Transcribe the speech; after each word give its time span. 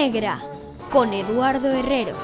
Negra 0.00 0.40
con 0.90 1.12
Eduardo 1.12 1.68
Herrero. 1.68 2.16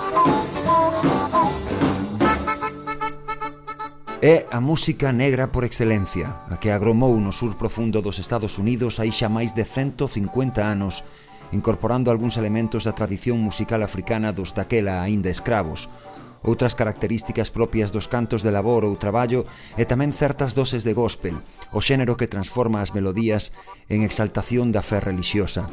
É 4.23 4.49
a 4.49 4.65
música 4.65 5.13
negra 5.13 5.53
por 5.53 5.61
excelencia, 5.69 6.41
a 6.49 6.57
que 6.57 6.73
agromou 6.73 7.13
no 7.21 7.37
sur 7.37 7.53
profundo 7.61 8.01
dos 8.01 8.17
Estados 8.17 8.57
Unidos 8.57 8.97
hai 8.97 9.13
xa 9.13 9.29
máis 9.29 9.53
de 9.53 9.69
150 9.69 10.65
anos, 10.65 11.05
incorporando 11.53 12.09
algúns 12.09 12.41
elementos 12.41 12.89
da 12.89 12.97
tradición 12.97 13.45
musical 13.45 13.85
africana 13.85 14.33
dos 14.33 14.57
daquela 14.57 15.05
aínda 15.05 15.29
escravos, 15.29 15.93
outras 16.41 16.73
características 16.73 17.53
propias 17.53 17.93
dos 17.93 18.09
cantos 18.09 18.41
de 18.41 18.57
labor 18.57 18.89
ou 18.89 18.97
traballo 18.97 19.45
e 19.77 19.85
tamén 19.85 20.17
certas 20.17 20.57
doses 20.57 20.81
de 20.81 20.97
gospel, 20.97 21.45
o 21.77 21.85
xénero 21.85 22.17
que 22.17 22.25
transforma 22.25 22.81
as 22.81 22.97
melodías 22.97 23.53
en 23.93 24.01
exaltación 24.01 24.73
da 24.73 24.81
fe 24.81 24.97
religiosa. 24.97 25.69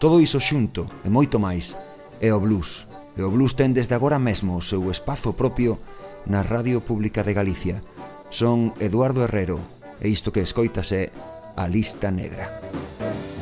Todo 0.00 0.16
iso 0.24 0.40
xunto 0.40 0.88
e 1.04 1.12
moito 1.12 1.36
máis 1.36 1.76
é 2.24 2.32
o 2.32 2.40
blues. 2.40 2.88
E 3.12 3.20
o 3.20 3.28
blues 3.28 3.52
ten 3.52 3.76
desde 3.76 3.92
agora 3.92 4.16
mesmo 4.16 4.56
o 4.56 4.64
seu 4.64 4.88
espazo 4.88 5.36
propio 5.36 5.76
na 6.24 6.40
Radio 6.40 6.80
Pública 6.80 7.20
de 7.20 7.36
Galicia. 7.36 7.84
Son 8.32 8.72
Eduardo 8.80 9.20
Herrero 9.20 9.60
e 10.00 10.08
isto 10.08 10.32
que 10.32 10.40
escoitas 10.40 10.88
é 10.96 11.12
A 11.52 11.68
Lista 11.68 12.08
Negra. 12.08 12.48
Música 12.48 13.39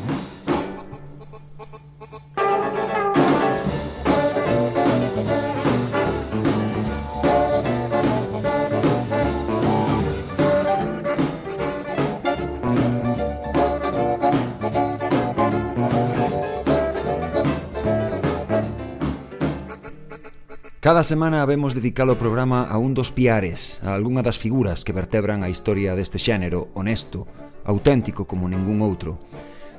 Cada 20.88 21.04
semana 21.04 21.44
vemos 21.44 21.76
dedicar 21.76 22.08
o 22.08 22.16
programa 22.16 22.64
a 22.64 22.80
un 22.80 22.96
dos 22.96 23.12
piares, 23.12 23.76
a 23.84 23.92
algunha 23.92 24.24
das 24.24 24.40
figuras 24.40 24.88
que 24.88 24.96
vertebran 24.96 25.44
a 25.44 25.52
historia 25.52 25.92
deste 25.92 26.16
xénero, 26.16 26.72
honesto, 26.72 27.28
auténtico 27.68 28.24
como 28.24 28.48
ningún 28.48 28.80
outro. 28.80 29.20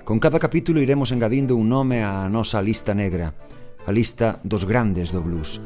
Con 0.05 0.21
cada 0.21 0.37
capítulo 0.37 0.85
iremos 0.85 1.09
engadindo 1.09 1.57
un 1.57 1.65
nome 1.65 2.05
á 2.05 2.29
nosa 2.29 2.61
lista 2.61 2.93
negra, 2.93 3.33
a 3.33 3.89
lista 3.89 4.37
dos 4.45 4.69
grandes 4.69 5.09
do 5.09 5.25
blues. 5.25 5.57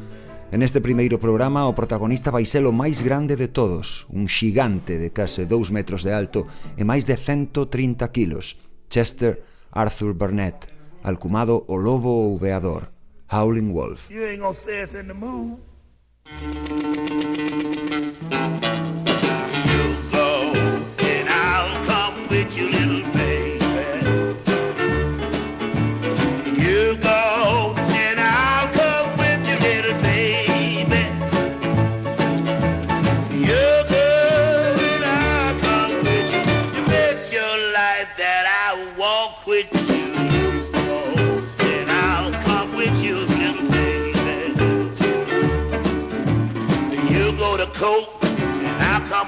En 0.48 0.64
este 0.64 0.80
primeiro 0.80 1.20
programa 1.20 1.68
o 1.68 1.76
protagonista 1.76 2.32
vai 2.32 2.48
ser 2.48 2.64
o 2.64 2.72
máis 2.72 3.04
grande 3.04 3.36
de 3.36 3.52
todos, 3.52 4.08
un 4.08 4.32
xigante 4.32 4.96
de 4.96 5.12
case 5.12 5.44
2 5.44 5.76
metros 5.76 6.08
de 6.08 6.16
alto 6.16 6.48
e 6.80 6.88
máis 6.88 7.04
de 7.04 7.20
130 7.20 8.00
kilos, 8.16 8.56
Chester 8.88 9.44
Arthur 9.76 10.16
Burnett, 10.16 10.72
alcumado 11.04 11.68
o 11.68 11.76
Lobo 11.76 12.32
ou 12.32 12.40
Veador. 12.40 12.93
Howling 13.26 13.72
Wolf. 13.72 14.08
You 14.10 14.24
ain't 14.24 14.40
gonna 14.40 14.54
say 14.54 14.80
it's 14.80 14.94
in 14.94 15.08
the 15.08 15.14
mood. 15.14 15.58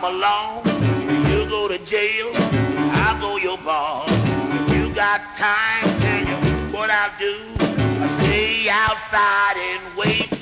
Along, 0.09 0.65
you 1.29 1.49
go 1.49 1.67
to 1.67 1.79
jail, 1.79 2.31
I'll 2.93 3.21
go 3.21 3.37
your 3.39 3.59
bar. 3.59 4.07
You 4.73 4.95
got 4.95 5.21
time, 5.37 5.99
tell 6.01 6.23
you 6.31 6.37
what 6.73 6.91
I'll 6.91 7.19
do. 7.19 7.35
I'll 7.59 8.09
stay 8.21 8.69
outside 8.69 9.57
and 9.57 9.97
wait 9.97 10.36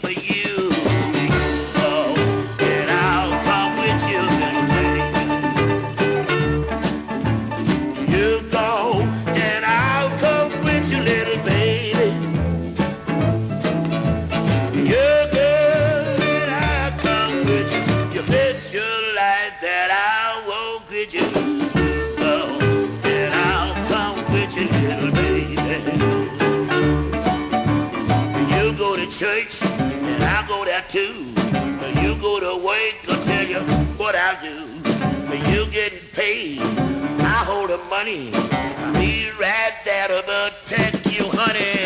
go 33.06 33.15
to 33.15 33.21
I'll 33.21 33.25
tell 33.25 33.47
you 33.47 33.61
what 33.97 34.15
I'll 34.15 34.41
do. 34.43 34.56
You 35.50 35.67
getting 35.71 35.99
paid, 36.12 36.61
I 36.61 37.45
hold 37.47 37.71
the 37.71 37.78
money. 37.89 38.31
I'll 38.34 38.93
be 38.95 39.31
right 39.41 39.75
there 39.84 40.09
to 40.09 40.22
protect 40.22 41.06
you, 41.12 41.25
honey. 41.28 41.84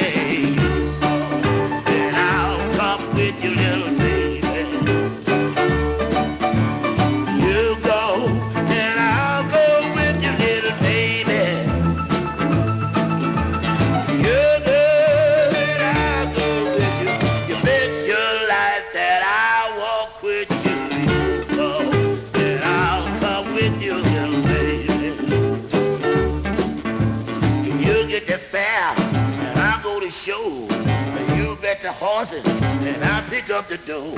Horses, 32.18 32.44
and 32.44 33.04
I'll 33.04 33.22
pick 33.30 33.48
up 33.48 33.68
the 33.68 33.78
dough. 33.78 34.10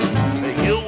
You 0.65 0.80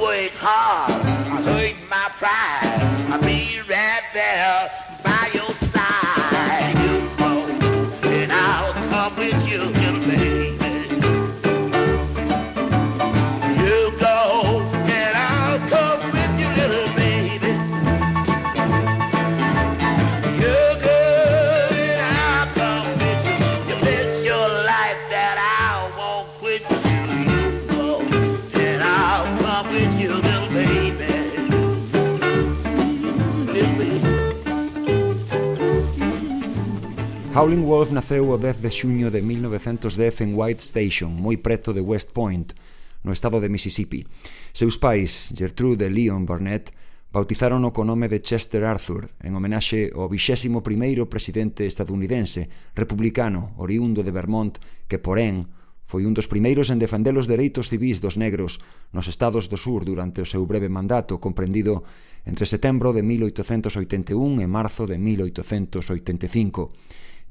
Howling 37.44 37.66
Wolf 37.66 37.92
naceu 37.92 38.32
o 38.32 38.40
10 38.40 38.64
de 38.64 38.72
xuño 38.72 39.12
de 39.12 39.20
1910 39.20 40.24
en 40.24 40.32
White 40.32 40.64
Station, 40.64 41.12
moi 41.12 41.36
preto 41.36 41.76
de 41.76 41.84
West 41.84 42.16
Point, 42.16 42.56
no 43.04 43.12
estado 43.12 43.36
de 43.36 43.52
Mississippi. 43.52 44.08
Seus 44.56 44.80
pais, 44.80 45.28
Gertrude 45.36 45.84
e 45.84 45.92
Leon 45.92 46.24
Barnett, 46.24 46.72
bautizárono 47.12 47.68
co 47.68 47.84
nome 47.84 48.08
de 48.08 48.24
Chester 48.24 48.64
Arthur, 48.64 49.12
en 49.20 49.36
homenaxe 49.36 49.92
ao 49.92 50.08
21 50.08 50.64
presidente 51.04 51.68
estadounidense, 51.68 52.48
republicano, 52.72 53.52
oriundo 53.60 54.00
de 54.00 54.16
Vermont, 54.16 54.56
que, 54.88 54.96
porén, 54.96 55.52
foi 55.84 56.08
un 56.08 56.16
dos 56.16 56.32
primeiros 56.32 56.72
en 56.72 56.80
defender 56.80 57.12
os 57.12 57.28
dereitos 57.28 57.68
civis 57.68 58.00
dos 58.00 58.16
negros 58.16 58.64
nos 58.88 59.04
estados 59.04 59.52
do 59.52 59.60
sur 59.60 59.84
durante 59.84 60.24
o 60.24 60.30
seu 60.32 60.48
breve 60.48 60.72
mandato 60.72 61.20
comprendido 61.20 61.84
entre 62.24 62.48
setembro 62.48 62.96
de 62.96 63.04
1881 63.04 64.16
e 64.40 64.48
marzo 64.48 64.88
de 64.88 64.96
1885. 64.96 66.72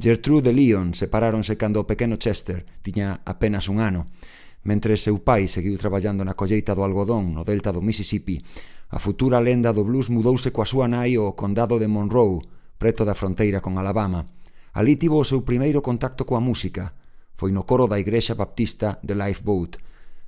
Gertrude 0.03 0.51
e 0.51 0.53
Leon 0.53 0.91
separáronse 0.91 1.55
cando 1.55 1.79
o 1.79 1.87
pequeno 1.87 2.19
Chester 2.19 2.67
tiña 2.83 3.23
apenas 3.23 3.71
un 3.71 3.79
ano. 3.79 4.11
Mentre 4.67 4.99
seu 4.99 5.23
pai 5.23 5.47
seguiu 5.47 5.79
traballando 5.79 6.27
na 6.27 6.35
colleita 6.35 6.75
do 6.75 6.83
algodón 6.83 7.31
no 7.31 7.47
delta 7.47 7.71
do 7.71 7.79
Mississippi, 7.79 8.43
a 8.91 8.99
futura 8.99 9.39
lenda 9.39 9.71
do 9.71 9.87
blues 9.87 10.11
mudouse 10.11 10.51
coa 10.51 10.67
súa 10.67 10.91
nai 10.91 11.15
ao 11.15 11.39
condado 11.39 11.79
de 11.79 11.87
Monroe, 11.87 12.43
preto 12.75 13.07
da 13.07 13.15
fronteira 13.15 13.63
con 13.63 13.79
Alabama. 13.79 14.27
Alí 14.75 14.99
tivo 14.99 15.23
o 15.23 15.29
seu 15.29 15.47
primeiro 15.47 15.79
contacto 15.79 16.27
coa 16.27 16.43
música. 16.43 16.91
Foi 17.39 17.55
no 17.55 17.63
coro 17.63 17.87
da 17.87 17.95
igrexa 17.95 18.35
baptista 18.35 18.99
de 19.07 19.15
Lifeboat. 19.15 19.79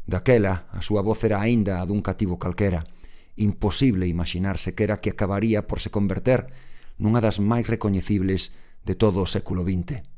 Daquela, 0.07 0.71
a 0.71 0.79
súa 0.79 1.03
voz 1.03 1.19
era 1.27 1.43
aínda 1.43 1.83
a 1.83 1.85
dun 1.85 1.99
cativo 1.99 2.39
calquera. 2.39 2.87
Imposible 3.35 4.07
imaginarse 4.07 4.71
que 4.71 4.87
era 4.87 5.03
que 5.03 5.11
acabaría 5.11 5.67
por 5.67 5.83
se 5.83 5.91
converter 5.91 6.47
nunha 6.95 7.19
das 7.19 7.43
máis 7.43 7.67
recoñecibles 7.67 8.55
de 8.85 8.95
todo 8.95 9.25
século 9.25 9.63
XX. 9.63 10.14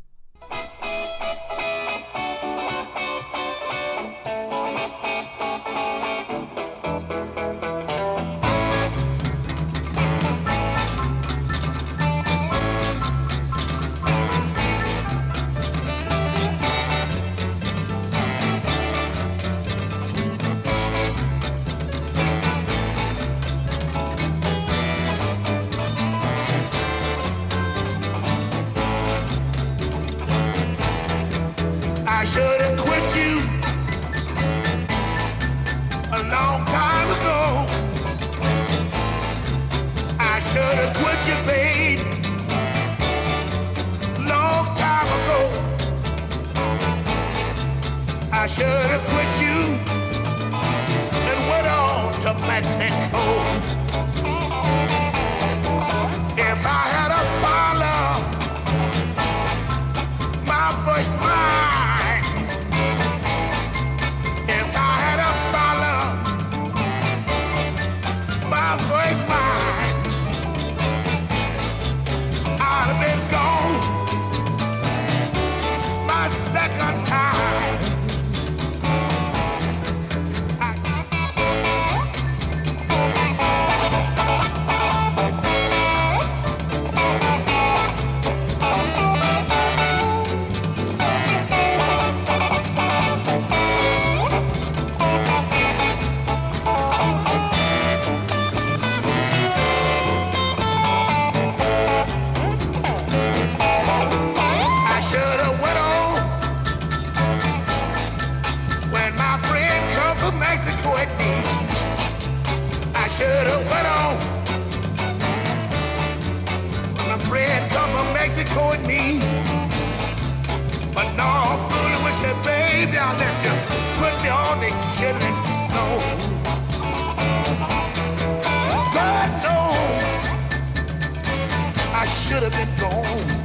have 132.49 132.65
been 132.65 132.75
gone. 132.75 133.36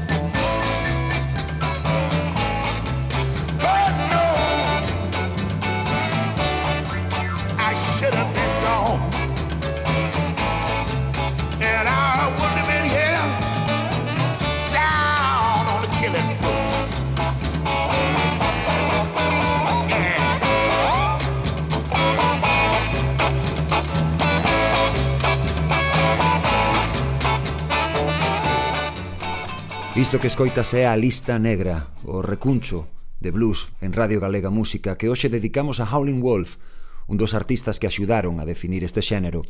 Isto 30.03 30.19
que 30.19 30.27
escoitas 30.27 30.75
é 30.75 30.91
a 30.91 30.99
lista 30.99 31.39
negra, 31.39 31.95
o 32.03 32.27
recuncho 32.27 32.91
de 33.23 33.31
blues 33.31 33.71
en 33.79 33.95
Radio 33.95 34.19
Galega 34.19 34.51
Música 34.51 34.99
que 34.99 35.07
hoxe 35.07 35.31
dedicamos 35.31 35.79
a 35.79 35.87
Howlin' 35.87 36.19
Wolf, 36.19 36.59
un 37.07 37.23
dos 37.23 37.39
artistas 37.39 37.79
que 37.79 37.87
axudaron 37.87 38.43
a 38.43 38.45
definir 38.45 38.83
este 38.83 38.99
xénero. 38.99 39.47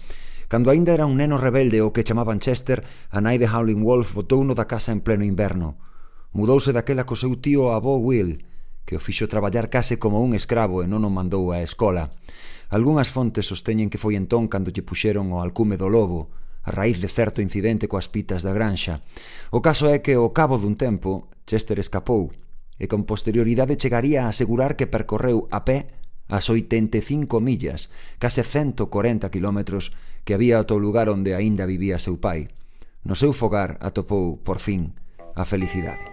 Cando 0.52 0.69
aínda 0.69 0.93
era 0.93 1.08
un 1.08 1.16
neno 1.16 1.40
rebelde 1.40 1.81
o 1.81 1.96
que 1.96 2.04
chamaban 2.04 2.37
Chester, 2.37 2.84
a 3.08 3.25
nai 3.25 3.40
de 3.40 3.49
Howlin' 3.49 3.81
Wolf 3.81 4.12
botou 4.12 4.44
no 4.44 4.52
da 4.52 4.69
casa 4.69 4.93
en 4.93 5.00
pleno 5.00 5.25
inverno. 5.25 5.81
Mudouse 6.37 6.76
daquela 6.76 7.08
co 7.08 7.16
seu 7.16 7.32
tío 7.40 7.72
avó 7.72 7.96
Will, 7.96 8.44
que 8.84 8.93
o 8.93 9.00
fixo 9.00 9.32
traballar 9.32 9.72
case 9.72 9.96
como 9.96 10.20
un 10.20 10.37
escravo 10.37 10.84
e 10.84 10.87
non 10.87 11.00
o 11.00 11.08
mandou 11.08 11.49
á 11.56 11.64
escola. 11.64 12.12
Algúnas 12.69 13.08
fontes 13.08 13.49
sosteñen 13.49 13.88
que 13.88 13.97
foi 13.97 14.21
entón 14.21 14.52
cando 14.52 14.68
lle 14.68 14.85
puxeron 14.85 15.32
o 15.32 15.40
alcume 15.40 15.80
do 15.80 15.88
lobo, 15.88 16.28
a 16.62 16.71
raíz 16.71 17.02
de 17.02 17.11
certo 17.11 17.42
incidente 17.42 17.90
coas 17.90 18.07
pitas 18.07 18.47
da 18.47 18.54
granxa. 18.54 19.02
O 19.50 19.61
caso 19.61 19.90
é 19.90 19.99
que, 19.99 20.14
ao 20.14 20.31
cabo 20.31 20.59
dun 20.59 20.78
tempo, 20.78 21.31
Chester 21.47 21.83
escapou 21.83 22.31
e 22.78 22.87
con 22.87 23.07
posterioridade 23.07 23.78
chegaría 23.78 24.25
a 24.26 24.31
asegurar 24.31 24.78
que 24.78 24.90
percorreu 24.90 25.47
a 25.50 25.66
pé 25.66 26.02
as 26.33 26.49
85 26.49 27.42
millas, 27.42 27.92
case 28.16 28.42
140 28.42 29.28
kilómetros 29.28 29.92
que 30.25 30.35
había 30.35 30.62
ata 30.62 30.75
o 30.75 30.83
lugar 30.83 31.11
onde 31.11 31.35
aínda 31.35 31.69
vivía 31.69 32.00
seu 32.00 32.16
pai. 32.16 32.49
No 33.02 33.19
seu 33.19 33.35
fogar 33.35 33.76
atopou, 33.83 34.38
por 34.40 34.62
fin, 34.62 34.95
a 35.35 35.45
felicidade. 35.45 36.07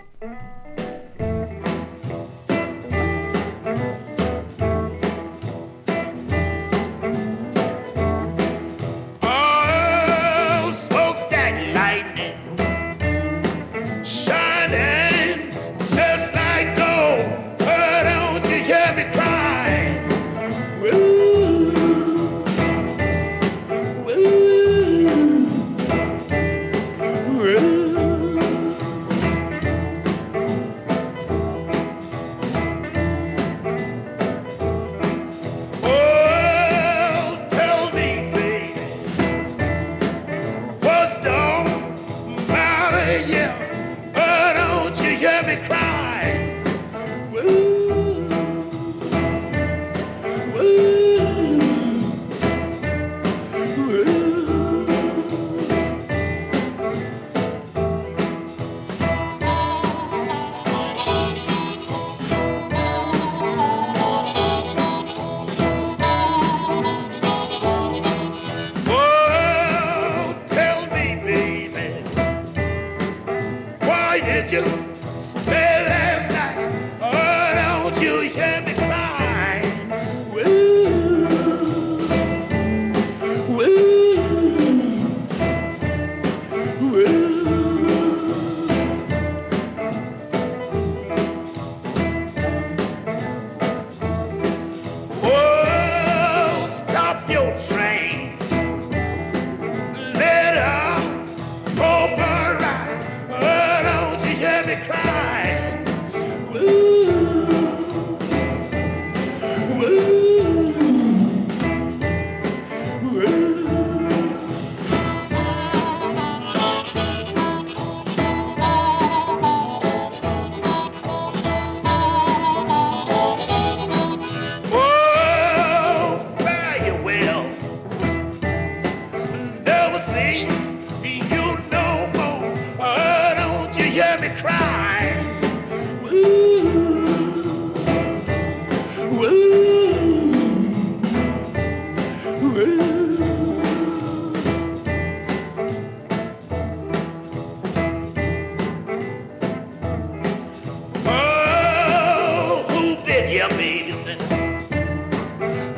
have 153.49 153.57
made 153.57 153.95
since 154.03 154.21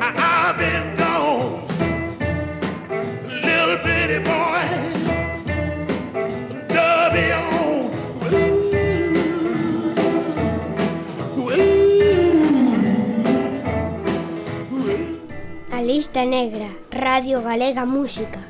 ah, 0.00 0.14
ah, 0.16 0.54
been 0.58 0.96
gone. 0.96 1.66
Little 3.26 3.78
bitty 3.84 4.18
boy, 4.18 4.62
Dubby 6.68 7.26
on. 7.38 7.90
Ooh, 11.38 11.50
ooh, 11.50 11.94
ooh. 14.72 15.18
A 15.72 15.82
Lista 15.82 16.24
Negra, 16.24 16.68
Radio 16.90 17.42
Galega 17.42 17.84
Música. 17.86 18.40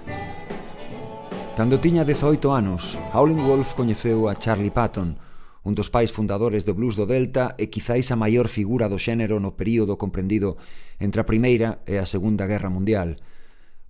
Cando 1.56 1.78
tiña 1.78 2.04
18 2.04 2.54
anos, 2.54 2.98
Howling 3.12 3.44
Wolf 3.46 3.74
coñeceu 3.74 4.28
a 4.28 4.34
Charlie 4.34 4.70
Patton, 4.70 5.18
un 5.62 5.78
dos 5.78 5.90
pais 5.90 6.10
fundadores 6.10 6.66
do 6.66 6.74
blues 6.74 6.98
do 6.98 7.06
Delta 7.06 7.54
e 7.54 7.70
quizáis 7.70 8.10
a 8.10 8.18
maior 8.18 8.50
figura 8.50 8.90
do 8.90 8.98
xénero 8.98 9.38
no 9.38 9.54
período 9.54 9.94
comprendido 9.94 10.58
entre 10.98 11.22
a 11.22 11.28
Primeira 11.28 11.86
e 11.86 12.02
a 12.02 12.06
Segunda 12.06 12.50
Guerra 12.50 12.70
Mundial. 12.70 13.22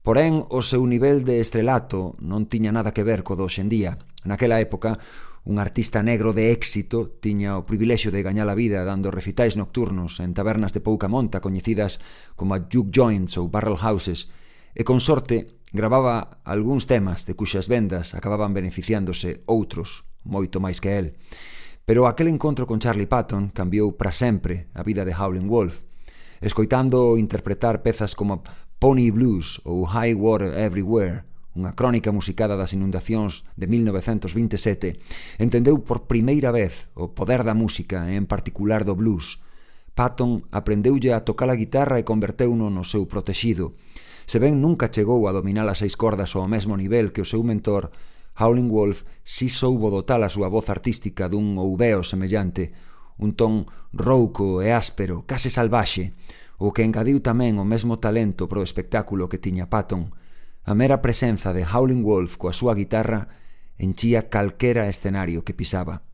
Porén, 0.02 0.44
o 0.50 0.60
seu 0.60 0.82
nivel 0.84 1.22
de 1.22 1.38
estrelato 1.40 2.18
non 2.20 2.50
tiña 2.50 2.74
nada 2.74 2.90
que 2.92 3.06
ver 3.06 3.24
co 3.24 3.38
do 3.38 3.46
hoxendía. 3.48 4.02
Naquela 4.26 4.58
época, 4.58 4.98
un 5.44 5.58
artista 5.58 6.02
negro 6.02 6.32
de 6.32 6.52
éxito 6.52 7.08
tiña 7.18 7.58
o 7.58 7.66
privilexio 7.66 8.14
de 8.14 8.22
gañar 8.22 8.46
a 8.46 8.58
vida 8.58 8.84
dando 8.86 9.10
recitais 9.10 9.58
nocturnos 9.58 10.20
en 10.20 10.34
tabernas 10.34 10.70
de 10.70 10.84
pouca 10.84 11.10
monta 11.10 11.42
coñecidas 11.42 11.98
como 12.36 12.54
a 12.54 12.62
Juke 12.66 12.92
Joints 12.94 13.38
ou 13.40 13.50
Barrel 13.50 13.80
Houses, 13.80 14.30
e 14.76 14.86
con 14.86 15.02
sorte 15.02 15.58
gravaba 15.74 16.42
algúns 16.44 16.86
temas 16.86 17.24
de 17.26 17.34
cuxas 17.34 17.66
vendas 17.66 18.14
acababan 18.14 18.54
beneficiándose 18.54 19.42
outros, 19.48 20.06
moito 20.22 20.62
máis 20.62 20.78
que 20.78 20.94
el. 21.00 21.06
Pero 21.84 22.06
aquel 22.06 22.28
encontro 22.28 22.66
con 22.66 22.78
Charlie 22.78 23.10
Patton 23.10 23.50
cambiou 23.50 23.98
para 23.98 24.14
sempre 24.14 24.70
a 24.70 24.86
vida 24.86 25.02
de 25.02 25.14
Howlin' 25.18 25.50
Wolf. 25.50 25.82
Escoitando 26.40 27.18
interpretar 27.18 27.82
pezas 27.82 28.14
como 28.14 28.46
Pony 28.78 29.10
Blues 29.10 29.58
ou 29.66 29.82
High 29.86 30.14
Water 30.14 30.54
Everywhere, 30.54 31.26
unha 31.58 31.74
crónica 31.74 32.14
musicada 32.14 32.54
das 32.54 32.70
inundacións 32.70 33.42
de 33.58 33.66
1927, 33.66 35.42
entendeu 35.42 35.82
por 35.82 36.06
primeira 36.06 36.54
vez 36.54 36.86
o 36.94 37.12
poder 37.12 37.42
da 37.42 37.52
música 37.52 38.06
e 38.08 38.14
en 38.14 38.30
particular 38.30 38.86
do 38.86 38.94
blues. 38.94 39.42
Patton 39.98 40.46
aprendeulle 40.54 41.12
a 41.12 41.26
tocar 41.26 41.50
a 41.50 41.58
guitarra 41.58 41.98
e 41.98 42.06
converteuno 42.06 42.70
no 42.70 42.86
seu 42.86 43.04
protexido. 43.10 43.74
Se 44.24 44.38
ben 44.38 44.62
nunca 44.62 44.88
chegou 44.88 45.26
a 45.26 45.34
dominar 45.34 45.66
as 45.66 45.82
seis 45.82 45.98
cordas 45.98 46.32
ao 46.38 46.46
mesmo 46.46 46.78
nivel 46.78 47.10
que 47.10 47.20
o 47.20 47.28
seu 47.28 47.42
mentor, 47.42 47.90
Howling 48.38 48.70
Wolf 48.72 49.04
si 49.24 49.48
soubo 49.48 49.90
dotar 49.90 50.22
a 50.22 50.32
súa 50.32 50.48
voz 50.48 50.70
artística 50.72 51.28
dun 51.28 51.58
ouveo 51.60 52.00
semellante, 52.06 52.72
un 53.20 53.36
ton 53.36 53.68
rouco 53.92 54.64
e 54.64 54.72
áspero, 54.72 55.28
case 55.28 55.52
salvaxe, 55.52 56.16
o 56.56 56.70
que 56.70 56.86
engadiu 56.86 57.18
tamén 57.20 57.58
o 57.58 57.66
mesmo 57.66 57.98
talento 57.98 58.48
pro 58.48 58.64
espectáculo 58.64 59.28
que 59.28 59.42
tiña 59.42 59.66
Patton. 59.66 60.14
A 60.62 60.72
mera 60.78 61.02
presenza 61.02 61.50
de 61.50 61.66
Howling 61.66 62.06
Wolf 62.06 62.38
coa 62.38 62.54
súa 62.54 62.78
guitarra 62.78 63.28
enchía 63.82 64.30
calquera 64.30 64.86
escenario 64.86 65.42
que 65.42 65.58
pisaba. 65.58 66.06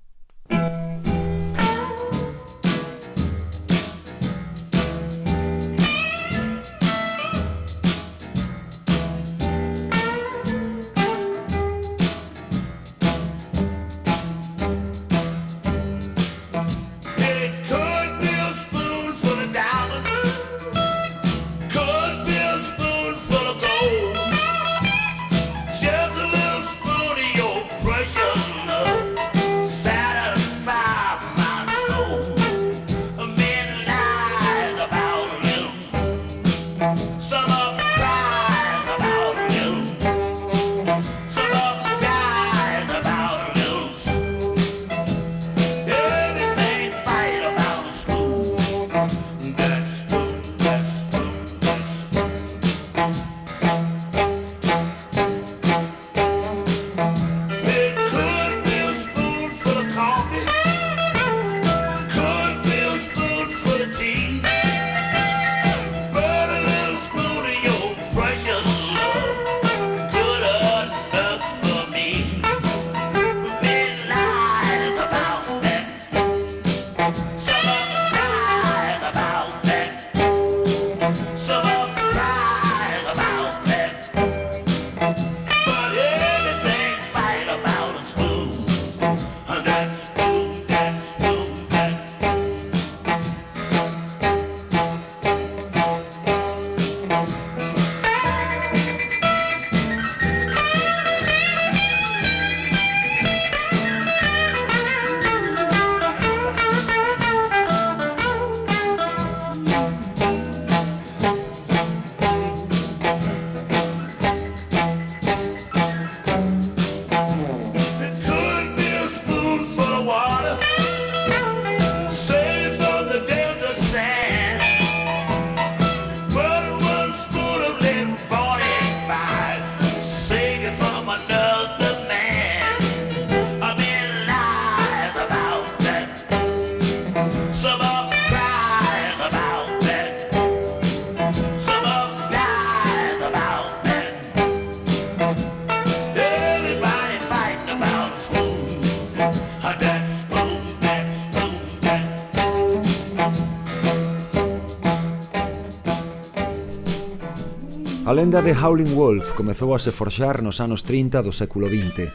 lenda 158.28 158.42
de 158.42 158.52
Howling 158.52 158.94
Wolf 158.94 159.32
comezou 159.32 159.72
a 159.72 159.80
se 159.80 159.88
forxar 159.88 160.44
nos 160.44 160.60
anos 160.60 160.84
30 160.84 161.24
do 161.24 161.32
século 161.32 161.64
XX. 161.64 162.12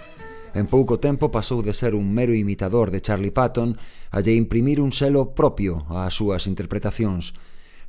En 0.54 0.70
pouco 0.70 1.02
tempo 1.02 1.34
pasou 1.34 1.66
de 1.66 1.74
ser 1.74 1.98
un 1.98 2.06
mero 2.14 2.38
imitador 2.38 2.94
de 2.94 3.02
Charlie 3.02 3.34
Patton 3.34 3.74
a 4.14 4.22
lle 4.22 4.38
imprimir 4.38 4.78
un 4.78 4.94
selo 4.94 5.34
propio 5.34 5.90
ás 5.90 6.14
súas 6.14 6.46
interpretacións. 6.46 7.34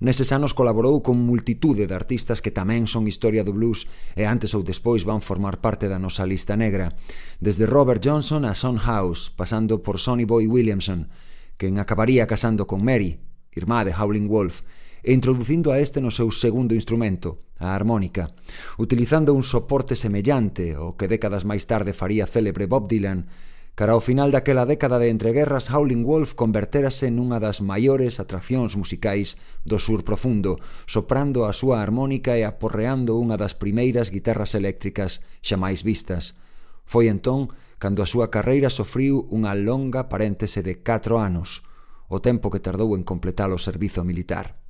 Neses 0.00 0.32
anos 0.32 0.56
colaborou 0.56 1.04
con 1.04 1.20
multitude 1.20 1.84
de 1.84 1.92
artistas 1.92 2.40
que 2.40 2.48
tamén 2.48 2.88
son 2.88 3.04
historia 3.04 3.44
do 3.44 3.52
blues 3.52 3.84
e 4.16 4.24
antes 4.24 4.56
ou 4.56 4.64
despois 4.64 5.04
van 5.04 5.20
formar 5.20 5.60
parte 5.60 5.92
da 5.92 6.00
nosa 6.00 6.24
lista 6.24 6.56
negra, 6.56 6.96
desde 7.44 7.68
Robert 7.68 8.00
Johnson 8.00 8.48
a 8.48 8.56
Son 8.56 8.80
House, 8.80 9.28
pasando 9.36 9.84
por 9.84 10.00
Sonny 10.00 10.24
Boy 10.24 10.48
Williamson, 10.48 11.12
quen 11.60 11.76
acabaría 11.76 12.24
casando 12.24 12.64
con 12.64 12.80
Mary, 12.80 13.20
irmá 13.52 13.84
de 13.84 13.92
Howling 13.92 14.32
Wolf, 14.32 14.64
e 15.04 15.12
introducindo 15.12 15.68
a 15.68 15.78
este 15.78 16.00
no 16.00 16.08
seu 16.08 16.32
segundo 16.32 16.72
instrumento, 16.72 17.44
a 17.60 17.76
armónica, 17.76 18.32
utilizando 18.80 19.36
un 19.36 19.44
soporte 19.44 20.00
semellante 20.00 20.72
ao 20.72 20.96
que 20.96 21.06
décadas 21.12 21.44
máis 21.44 21.68
tarde 21.68 21.92
faría 21.92 22.24
célebre 22.24 22.64
Bob 22.64 22.88
Dylan, 22.88 23.28
cara 23.76 23.92
ao 23.92 24.00
final 24.00 24.32
daquela 24.32 24.64
década 24.64 24.96
de 24.96 25.12
entreguerras 25.12 25.68
Howling 25.68 26.08
Wolf 26.08 26.32
converterase 26.32 27.12
nunha 27.12 27.36
das 27.36 27.60
maiores 27.60 28.16
atraccións 28.16 28.80
musicais 28.80 29.36
do 29.66 29.76
sur 29.76 30.08
profundo, 30.08 30.56
soprando 30.88 31.44
a 31.44 31.52
súa 31.52 31.84
armónica 31.84 32.40
e 32.40 32.48
aporreando 32.48 33.20
unha 33.20 33.36
das 33.36 33.52
primeiras 33.52 34.08
guitarras 34.08 34.56
eléctricas 34.56 35.20
xa 35.44 35.60
máis 35.60 35.84
vistas. 35.84 36.40
Foi 36.88 37.12
entón 37.12 37.52
cando 37.82 38.00
a 38.00 38.08
súa 38.08 38.32
carreira 38.32 38.72
sofriu 38.72 39.28
unha 39.28 39.52
longa 39.52 40.08
paréntese 40.08 40.64
de 40.64 40.80
4 40.80 41.20
anos, 41.20 41.60
o 42.08 42.22
tempo 42.24 42.48
que 42.48 42.62
tardou 42.62 42.96
en 42.96 43.04
completar 43.04 43.52
o 43.52 43.60
servizo 43.60 44.00
militar. 44.06 44.63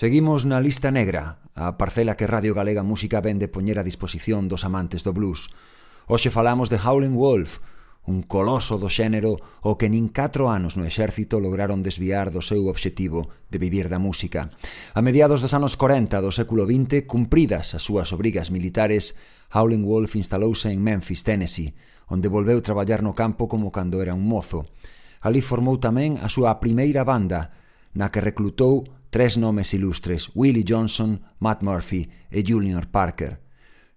Seguimos 0.00 0.48
na 0.48 0.64
lista 0.64 0.88
negra, 0.88 1.44
a 1.52 1.76
parcela 1.76 2.16
que 2.16 2.24
Radio 2.24 2.56
Galega 2.56 2.80
Música 2.80 3.20
vende 3.20 3.52
poñer 3.52 3.76
a 3.76 3.84
disposición 3.84 4.48
dos 4.48 4.64
amantes 4.64 5.04
do 5.04 5.12
blues. 5.12 5.52
Hoxe 6.10 6.28
falamos 6.34 6.66
de 6.70 6.76
Howlin' 6.76 7.14
Wolf, 7.14 7.62
un 8.02 8.26
coloso 8.26 8.82
do 8.82 8.90
xénero 8.90 9.38
o 9.62 9.78
que 9.78 9.86
nin 9.86 10.10
4 10.10 10.50
anos 10.50 10.74
no 10.74 10.82
exército 10.82 11.38
lograron 11.38 11.86
desviar 11.86 12.34
do 12.34 12.42
seu 12.42 12.66
obxectivo 12.66 13.30
de 13.46 13.62
vivir 13.62 13.86
da 13.86 14.02
música. 14.02 14.50
A 14.90 15.06
mediados 15.06 15.38
dos 15.38 15.54
anos 15.54 15.78
40 15.78 16.18
do 16.18 16.34
século 16.34 16.66
XX, 16.66 17.06
cumpridas 17.06 17.78
as 17.78 17.86
súas 17.86 18.10
obrigas 18.10 18.50
militares, 18.50 19.14
Howlin' 19.54 19.86
Wolf 19.86 20.18
instalouse 20.18 20.66
en 20.66 20.82
Memphis, 20.82 21.22
Tennessee, 21.22 21.78
onde 22.10 22.26
volveu 22.26 22.58
traballar 22.58 23.06
no 23.06 23.14
campo 23.14 23.46
como 23.46 23.70
cando 23.70 24.02
era 24.02 24.10
un 24.10 24.26
mozo. 24.26 24.66
Ali 25.22 25.38
formou 25.38 25.78
tamén 25.78 26.18
a 26.18 26.26
súa 26.26 26.58
primeira 26.58 27.06
banda, 27.06 27.54
na 27.94 28.10
que 28.10 28.18
reclutou 28.18 28.82
tres 29.14 29.38
nomes 29.38 29.70
ilustres, 29.78 30.34
Willie 30.34 30.66
Johnson, 30.66 31.22
Matt 31.38 31.62
Murphy 31.62 32.10
e 32.34 32.42
Junior 32.42 32.90
Parker. 32.90 33.49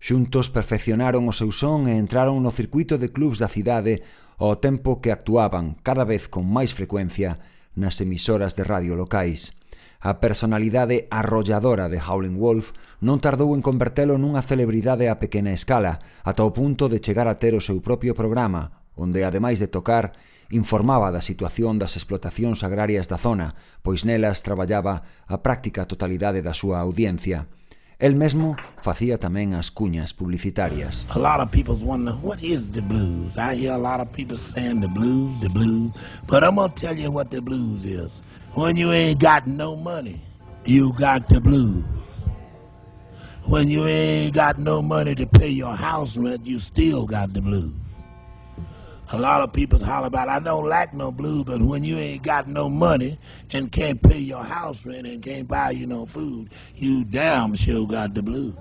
Xuntos 0.04 0.52
perfeccionaron 0.52 1.32
o 1.32 1.34
seu 1.40 1.56
son 1.56 1.88
e 1.88 1.96
entraron 1.96 2.44
no 2.44 2.52
circuito 2.52 3.00
de 3.00 3.08
clubs 3.08 3.40
da 3.40 3.48
cidade 3.48 4.04
ao 4.36 4.60
tempo 4.60 5.00
que 5.00 5.16
actuaban 5.16 5.80
cada 5.80 6.04
vez 6.04 6.28
con 6.28 6.44
máis 6.44 6.76
frecuencia 6.76 7.40
nas 7.72 8.04
emisoras 8.04 8.60
de 8.60 8.68
radio 8.68 9.00
locais. 9.00 9.56
A 10.04 10.20
personalidade 10.20 11.08
arrolladora 11.08 11.88
de 11.88 12.04
Howling 12.04 12.36
Wolf 12.36 12.76
non 13.00 13.24
tardou 13.24 13.56
en 13.56 13.64
convertelo 13.64 14.20
nunha 14.20 14.44
celebridade 14.44 15.08
a 15.08 15.24
pequena 15.24 15.56
escala, 15.56 16.04
ata 16.28 16.44
o 16.44 16.52
punto 16.52 16.92
de 16.92 17.00
chegar 17.00 17.32
a 17.32 17.40
ter 17.40 17.56
o 17.56 17.64
seu 17.64 17.80
propio 17.80 18.12
programa, 18.12 18.84
onde, 19.00 19.24
ademais 19.24 19.64
de 19.64 19.72
tocar, 19.72 20.20
informaba 20.52 21.16
da 21.16 21.24
situación 21.24 21.80
das 21.80 21.96
explotacións 21.96 22.68
agrarias 22.68 23.08
da 23.08 23.16
zona, 23.16 23.56
pois 23.80 24.04
nelas 24.04 24.44
traballaba 24.44 25.08
a 25.32 25.40
práctica 25.40 25.88
totalidade 25.88 26.44
da 26.44 26.52
súa 26.52 26.84
audiencia. 26.84 27.48
El 28.04 28.18
mesmo 28.18 28.58
facía 28.84 29.16
tamén 29.16 29.56
as 29.56 29.72
cuñas 29.72 30.12
publicitarias. 30.12 31.08
A 31.16 31.20
lot 31.24 31.40
of 31.40 31.48
people 31.56 31.80
wonder 31.80 32.12
what 32.20 32.36
is 32.44 32.68
the 32.76 32.84
blues. 32.84 33.32
I 33.40 33.56
hear 33.56 33.72
a 33.72 33.80
lot 33.80 34.04
of 34.04 34.12
people 34.12 34.36
saying 34.36 34.84
the 34.84 34.92
blues, 34.92 35.32
the 35.40 35.48
blues, 35.48 35.96
but 36.28 36.44
I'm 36.44 36.60
gonna 36.60 36.76
tell 36.76 36.92
you 36.92 37.08
what 37.16 37.32
the 37.32 37.40
blues 37.40 37.88
is. 37.88 38.12
When 38.60 38.76
you 38.76 38.92
ain't 38.92 39.24
got 39.24 39.48
no 39.48 39.80
money, 39.80 40.20
you 40.68 40.92
got 41.00 41.32
the 41.32 41.40
blues. 41.40 41.88
When 43.48 43.72
you 43.72 43.88
ain't 43.88 44.36
got 44.36 44.60
no 44.60 44.82
money 44.84 45.16
to 45.16 45.26
pay 45.26 45.56
your 45.56 45.72
house 45.72 46.20
rent, 46.20 46.44
you 46.44 46.60
still 46.60 47.08
got 47.08 47.32
the 47.32 47.40
blues. 47.40 47.72
A 49.12 49.18
lot 49.18 49.42
of 49.42 49.54
people 49.54 49.84
holler 49.84 50.08
about, 50.08 50.30
I 50.30 50.40
don't 50.40 50.68
like 50.68 50.94
no 50.94 51.12
blues, 51.12 51.44
but 51.44 51.62
when 51.62 51.84
you 51.84 51.98
ain't 51.98 52.24
got 52.24 52.48
no 52.48 52.70
money 52.70 53.20
and 53.52 53.72
can't 53.72 54.02
pay 54.02 54.18
your 54.18 54.44
house 54.44 54.86
rent 54.86 55.06
and 55.06 55.22
can't 55.22 55.48
buy 55.48 55.72
you 55.72 55.86
no 55.86 56.06
food, 56.06 56.50
you 56.76 57.04
damn 57.04 57.56
sure 57.56 57.86
got 57.86 58.14
the 58.14 58.24
blues. 58.24 58.56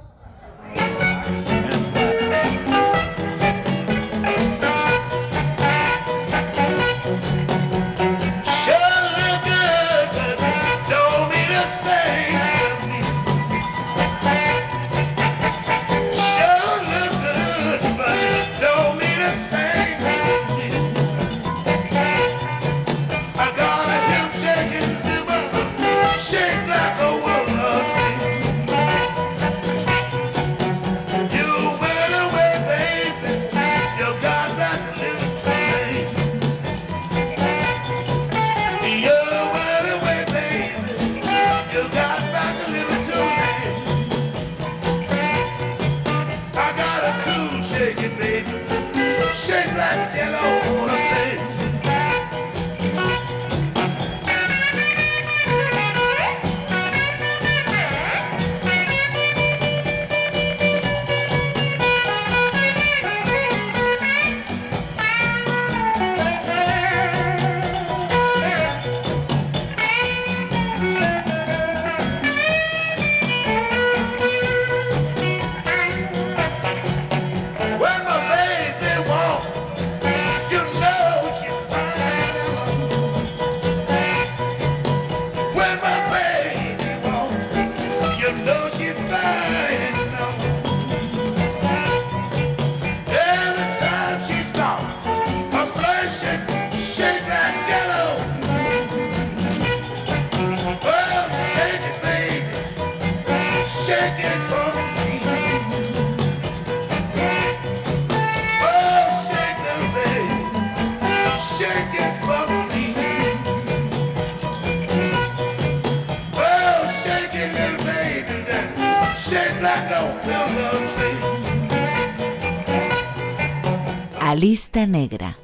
A 124.33 124.35
lista 124.35 124.87
negra, 124.87 125.37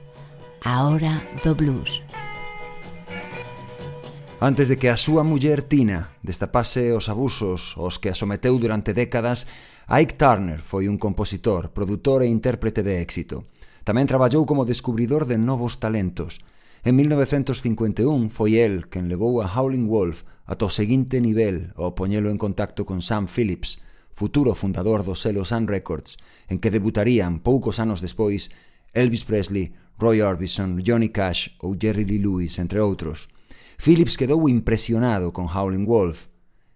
Ahora 0.64 1.20
hora 1.20 1.42
do 1.44 1.54
blues. 1.54 2.00
Antes 4.40 4.72
de 4.72 4.80
que 4.80 4.88
a 4.88 4.96
súa 4.96 5.20
muller 5.28 5.60
Tina 5.68 6.16
destapase 6.24 6.96
os 6.96 7.12
abusos 7.12 7.76
aos 7.76 8.00
que 8.00 8.08
a 8.08 8.16
someteu 8.16 8.56
durante 8.56 8.96
décadas, 8.96 9.44
Ike 9.92 10.16
Turner 10.16 10.64
foi 10.64 10.88
un 10.88 10.96
compositor, 10.96 11.68
produtor 11.76 12.24
e 12.24 12.32
intérprete 12.32 12.80
de 12.80 13.04
éxito. 13.04 13.44
Tamén 13.88 14.04
traballou 14.04 14.44
como 14.44 14.68
descubridor 14.68 15.24
de 15.24 15.40
novos 15.40 15.80
talentos. 15.80 16.44
En 16.84 16.92
1951 17.00 18.28
foi 18.28 18.60
el 18.60 18.92
quen 18.92 19.08
levou 19.08 19.40
a 19.40 19.48
Howling 19.48 19.88
Wolf 19.88 20.28
ata 20.44 20.68
o 20.68 20.74
seguinte 20.76 21.24
nivel 21.24 21.72
ao 21.72 21.96
poñelo 21.96 22.28
en 22.28 22.36
contacto 22.36 22.84
con 22.84 23.00
Sam 23.00 23.32
Phillips, 23.32 23.80
futuro 24.12 24.52
fundador 24.52 25.08
do 25.08 25.16
selo 25.16 25.48
Sun 25.48 25.72
Records, 25.72 26.20
en 26.52 26.60
que 26.60 26.68
debutarían 26.68 27.40
poucos 27.40 27.80
anos 27.80 28.04
despois 28.04 28.52
Elvis 28.92 29.24
Presley, 29.24 29.72
Roy 29.96 30.20
Orbison, 30.20 30.84
Johnny 30.84 31.08
Cash 31.08 31.56
ou 31.64 31.72
Jerry 31.80 32.04
Lee 32.04 32.20
Lewis, 32.20 32.60
entre 32.60 32.84
outros. 32.84 33.32
Phillips 33.80 34.20
quedou 34.20 34.52
impresionado 34.52 35.32
con 35.32 35.48
Howling 35.48 35.88
Wolf. 35.88 36.28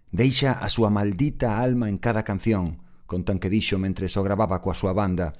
Deixa 0.09 0.57
a 0.57 0.65
súa 0.65 0.89
maldita 0.89 1.61
alma 1.61 1.93
en 1.93 2.01
cada 2.01 2.25
canción, 2.25 2.81
contan 3.05 3.37
que 3.37 3.53
dixo 3.53 3.77
mentre 3.77 4.09
o 4.09 4.09
so 4.09 4.25
gravaba 4.25 4.65
coa 4.65 4.73
súa 4.73 4.97
banda. 4.97 5.37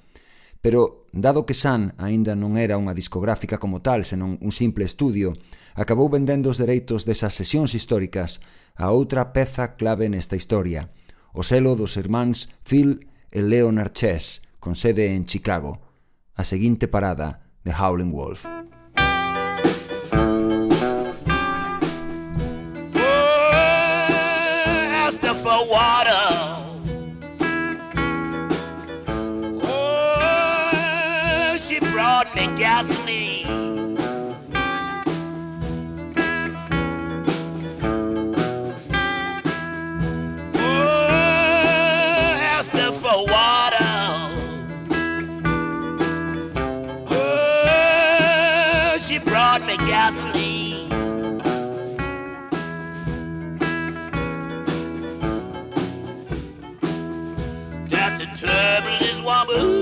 Pero 0.62 1.03
Dado 1.14 1.46
que 1.46 1.54
Sun 1.54 1.94
aínda 2.02 2.34
non 2.34 2.58
era 2.58 2.74
unha 2.82 2.98
discográfica 2.98 3.62
como 3.62 3.86
tal, 3.86 4.02
senón 4.02 4.42
un 4.42 4.50
simple 4.50 4.82
estudio, 4.82 5.38
acabou 5.78 6.10
vendendo 6.10 6.50
os 6.50 6.58
dereitos 6.58 7.06
desas 7.06 7.38
sesións 7.38 7.78
históricas 7.78 8.42
a 8.74 8.90
outra 8.90 9.30
peza 9.30 9.78
clave 9.78 10.10
nesta 10.10 10.34
historia, 10.34 10.90
o 11.30 11.46
selo 11.46 11.78
dos 11.78 12.02
irmáns 12.02 12.50
Phil 12.66 13.06
e 13.30 13.46
Leonard 13.46 13.94
Chess, 13.94 14.42
con 14.58 14.74
sede 14.74 15.14
en 15.14 15.30
Chicago, 15.30 15.86
a 16.34 16.42
seguinte 16.50 16.90
parada 16.90 17.46
de 17.62 17.78
Howling 17.78 18.10
Wolf. 18.10 18.50
Oh, 25.46 25.70
water 25.70 26.33
The 58.24 58.30
turban 58.38 59.04
is 59.04 59.22
wobbled. 59.22 59.73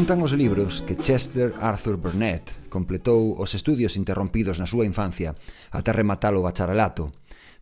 Contan 0.00 0.24
os 0.24 0.32
libros 0.32 0.80
que 0.80 0.96
Chester 0.96 1.52
Arthur 1.60 2.00
Burnett 2.00 2.56
completou 2.72 3.36
os 3.36 3.52
estudios 3.52 4.00
interrompidos 4.00 4.56
na 4.56 4.64
súa 4.64 4.88
infancia 4.88 5.36
ata 5.68 5.92
rematar 5.92 6.32
o 6.32 6.40
bacharelato. 6.40 7.12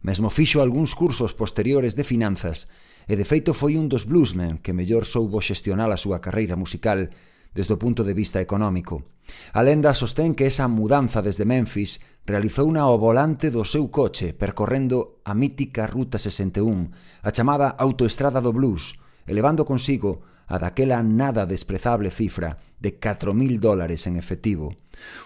Mesmo 0.07 0.31
fixo 0.31 0.63
algúns 0.63 0.95
cursos 0.95 1.35
posteriores 1.35 1.99
de 1.99 2.07
finanzas 2.07 2.71
e 3.11 3.19
de 3.19 3.27
feito 3.27 3.59
foi 3.59 3.75
un 3.75 3.91
dos 3.91 4.07
bluesmen 4.07 4.63
que 4.63 4.71
mellor 4.71 5.03
soubo 5.03 5.43
xestionar 5.43 5.91
a 5.91 5.99
súa 5.99 6.23
carreira 6.23 6.55
musical 6.55 7.11
desde 7.59 7.75
o 7.75 7.81
punto 7.83 8.07
de 8.07 8.15
vista 8.15 8.39
económico. 8.39 9.03
A 9.51 9.67
lenda 9.67 9.91
sostén 9.91 10.39
que 10.39 10.47
esa 10.47 10.71
mudanza 10.71 11.19
desde 11.19 11.43
Memphis 11.43 11.99
realizou 12.23 12.71
unha 12.71 12.87
ao 12.87 13.03
volante 13.03 13.51
do 13.51 13.67
seu 13.67 13.91
coche 13.91 14.31
percorrendo 14.31 15.27
a 15.27 15.35
mítica 15.35 15.91
Ruta 15.91 16.23
61, 16.23 16.95
a 17.19 17.35
chamada 17.35 17.75
Autoestrada 17.75 18.39
do 18.39 18.55
Blues, 18.55 18.95
elevando 19.27 19.67
consigo 19.67 20.38
a 20.49 20.59
daquela 20.59 21.05
nada 21.05 21.45
desprezable 21.45 22.11
cifra 22.11 22.59
de 22.81 22.99
4.000 22.99 23.61
dólares 23.61 24.09
en 24.09 24.17
efectivo. 24.17 24.75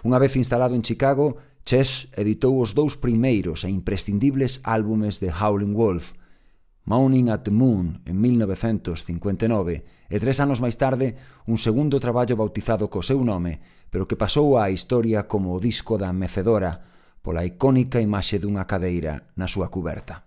Unha 0.03 0.19
vez 0.19 0.35
instalado 0.35 0.75
en 0.75 0.83
Chicago, 0.83 1.39
Chess 1.63 2.11
editou 2.19 2.59
os 2.59 2.75
dous 2.75 2.99
primeiros 2.99 3.63
e 3.63 3.71
imprescindibles 3.71 4.59
álbumes 4.67 5.23
de 5.23 5.31
Howling 5.31 5.73
Wolf, 5.73 6.11
Moaning 6.83 7.31
at 7.31 7.47
the 7.47 7.51
Moon 7.51 8.03
en 8.03 8.19
1959 8.19 9.87
e 10.11 10.17
tres 10.19 10.43
anos 10.43 10.59
máis 10.59 10.75
tarde 10.75 11.15
un 11.47 11.55
segundo 11.55 12.03
traballo 12.03 12.35
bautizado 12.35 12.91
co 12.91 12.99
seu 12.99 13.23
nome, 13.23 13.63
pero 13.87 14.03
que 14.03 14.19
pasou 14.19 14.59
á 14.59 14.67
historia 14.67 15.31
como 15.31 15.55
o 15.55 15.63
disco 15.63 15.95
da 15.95 16.11
mecedora, 16.11 16.83
pola 17.23 17.47
icónica 17.47 18.03
imaxe 18.03 18.35
dunha 18.43 18.67
cadeira 18.67 19.31
na 19.39 19.47
súa 19.47 19.71
cuberta. 19.71 20.22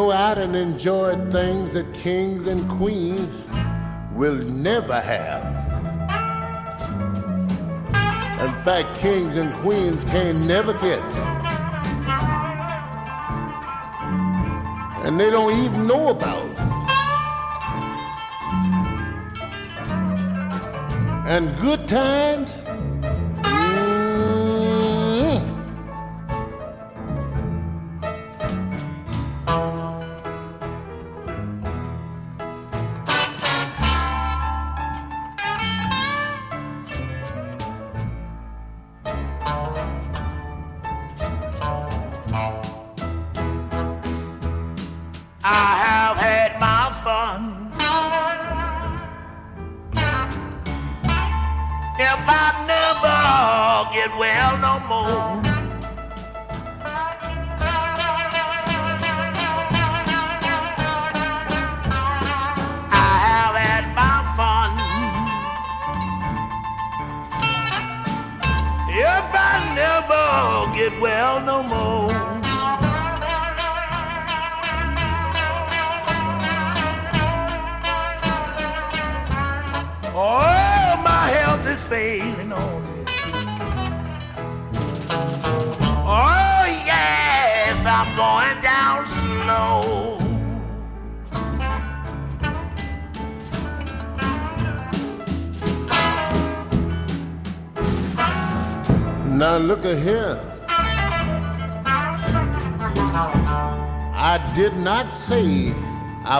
Know 0.00 0.12
I 0.12 0.34
done 0.34 0.54
enjoyed 0.54 1.30
things 1.30 1.74
that 1.74 1.92
kings 1.92 2.46
and 2.46 2.66
queens 2.70 3.46
will 4.14 4.36
never 4.36 4.98
have. 4.98 5.44
In 8.46 8.54
fact, 8.64 8.96
kings 8.96 9.36
and 9.36 9.52
queens 9.56 10.06
can 10.06 10.46
never 10.46 10.72
get. 10.72 11.02
And 15.04 15.20
they 15.20 15.28
don't 15.28 15.52
even 15.64 15.86
know 15.86 16.08
about. 16.08 16.50
And 21.26 21.54
good 21.58 21.86
times, 21.86 22.62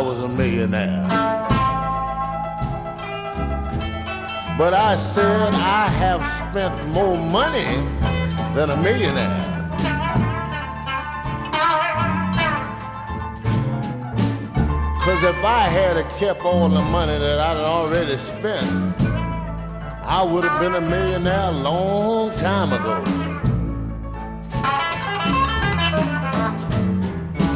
I 0.01 0.03
was 0.03 0.23
a 0.23 0.29
millionaire. 0.29 1.07
But 4.57 4.73
I 4.73 4.97
said 4.97 5.53
I 5.53 5.89
have 5.89 6.27
spent 6.27 6.75
more 6.89 7.19
money 7.19 7.69
than 8.55 8.71
a 8.71 8.79
millionaire. 8.79 9.45
Cause 15.05 15.23
if 15.23 15.45
I 15.45 15.65
had 15.69 16.03
kept 16.19 16.47
all 16.47 16.71
the 16.71 16.81
money 16.81 17.19
that 17.19 17.39
I'd 17.39 17.59
already 17.59 18.17
spent, 18.17 19.03
I 20.03 20.23
would 20.23 20.45
have 20.45 20.61
been 20.63 20.77
a 20.77 20.81
millionaire 20.81 21.51
a 21.51 21.53
long 21.53 22.31
time 22.39 22.73
ago. 22.73 23.05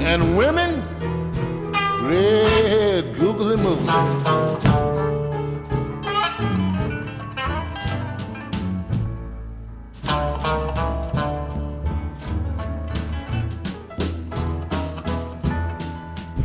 And 0.05 0.37
women, 0.37 0.74
moogly. 3.65 4.01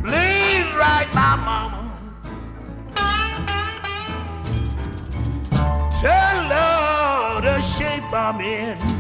Please 0.01 0.69
write 0.79 1.09
my 1.13 1.35
mama. 1.49 1.83
Tell 6.01 6.39
her 6.55 7.41
the 7.41 7.61
shape 7.61 8.13
I'm 8.13 8.39
in. 8.39 8.98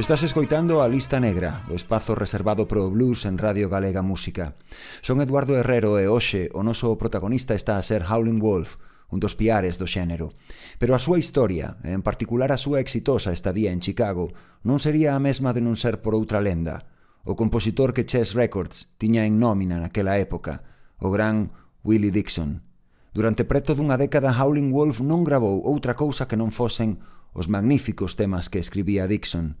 Estás 0.00 0.22
escoitando 0.22 0.80
a 0.80 0.88
Lista 0.88 1.20
Negra, 1.20 1.66
o 1.68 1.76
espazo 1.76 2.16
reservado 2.16 2.64
pro 2.64 2.88
blues 2.88 3.28
en 3.28 3.36
Radio 3.36 3.68
Galega 3.68 4.00
Música. 4.00 4.56
Son 5.04 5.20
Eduardo 5.20 5.60
Herrero 5.60 6.00
e 6.00 6.08
hoxe 6.08 6.48
o 6.56 6.64
noso 6.64 6.96
protagonista 6.96 7.52
está 7.52 7.76
a 7.76 7.84
ser 7.84 8.08
Howling 8.08 8.40
Wolf, 8.40 8.80
un 9.12 9.20
dos 9.20 9.36
piares 9.36 9.76
do 9.76 9.84
xénero. 9.84 10.32
Pero 10.80 10.96
a 10.96 11.02
súa 11.04 11.20
historia, 11.20 11.76
e 11.84 11.92
en 11.92 12.00
particular 12.00 12.48
a 12.48 12.56
súa 12.56 12.80
exitosa 12.80 13.36
estadía 13.36 13.76
en 13.76 13.84
Chicago, 13.84 14.32
non 14.64 14.80
sería 14.80 15.12
a 15.12 15.20
mesma 15.20 15.52
de 15.52 15.60
non 15.60 15.76
ser 15.76 16.00
por 16.00 16.16
outra 16.16 16.40
lenda. 16.40 16.88
O 17.28 17.36
compositor 17.36 17.92
que 17.92 18.08
Chess 18.08 18.32
Records 18.32 18.88
tiña 18.96 19.28
en 19.28 19.36
nómina 19.36 19.84
naquela 19.84 20.16
época, 20.16 20.64
o 20.96 21.12
gran 21.12 21.52
Willie 21.84 22.08
Dixon. 22.08 22.64
Durante 23.12 23.44
preto 23.44 23.76
dunha 23.76 24.00
década 24.00 24.32
Howling 24.32 24.72
Wolf 24.72 25.04
non 25.04 25.28
grabou 25.28 25.60
outra 25.60 25.92
cousa 25.92 26.24
que 26.24 26.40
non 26.40 26.48
fosen 26.48 27.04
os 27.36 27.52
magníficos 27.52 28.16
temas 28.16 28.48
que 28.48 28.64
escribía 28.64 29.04
Dixon, 29.04 29.60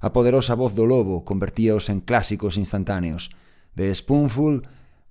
A 0.00 0.16
poderosa 0.16 0.56
voz 0.56 0.72
do 0.72 0.88
lobo 0.88 1.28
convertíaos 1.28 1.92
en 1.92 2.00
clásicos 2.00 2.56
instantáneos, 2.56 3.36
de 3.76 3.92
Spoonful 3.92 4.64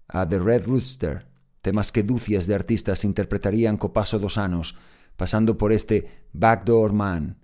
a 0.09 0.25
The 0.25 0.41
Red 0.41 0.65
Rooster, 0.65 1.29
temas 1.61 1.93
que 1.93 2.01
dúcias 2.01 2.49
de 2.49 2.57
artistas 2.57 3.05
interpretarían 3.05 3.77
co 3.77 3.93
paso 3.93 4.17
dos 4.17 4.41
anos, 4.41 4.73
pasando 5.13 5.61
por 5.61 5.69
este 5.69 6.09
Backdoor 6.33 6.89
Man, 6.97 7.37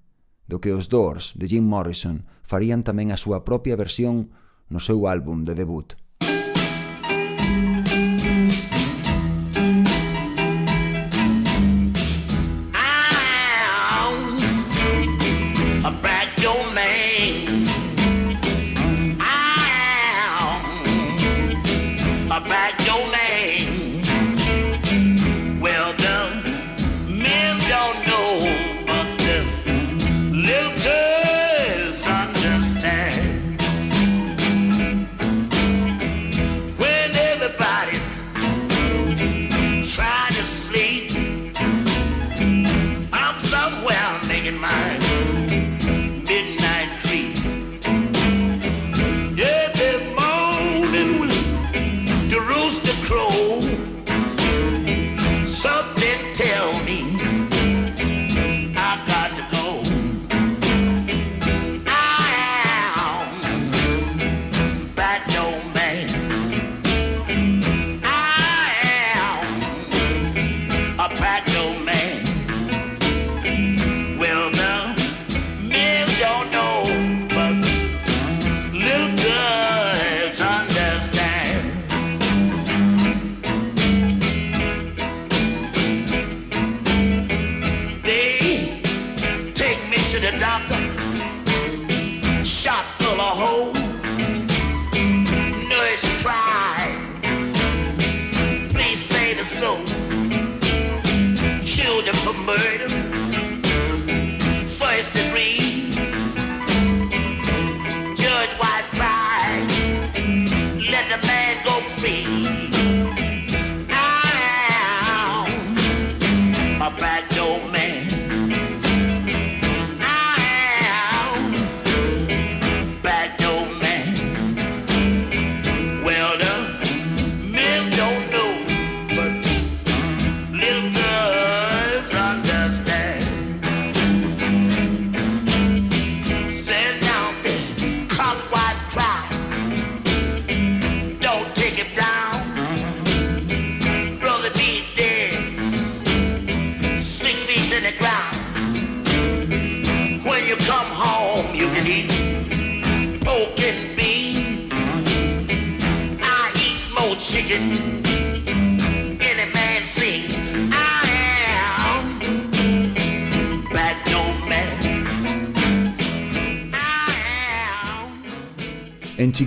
do 0.50 0.58
que 0.58 0.74
os 0.74 0.90
Doors, 0.90 1.38
de 1.38 1.46
Jim 1.46 1.70
Morrison, 1.70 2.26
farían 2.42 2.82
tamén 2.82 3.14
a 3.14 3.22
súa 3.22 3.46
propia 3.46 3.78
versión 3.78 4.34
no 4.66 4.82
seu 4.82 5.06
álbum 5.06 5.46
de 5.46 5.54
debut. 5.54 5.94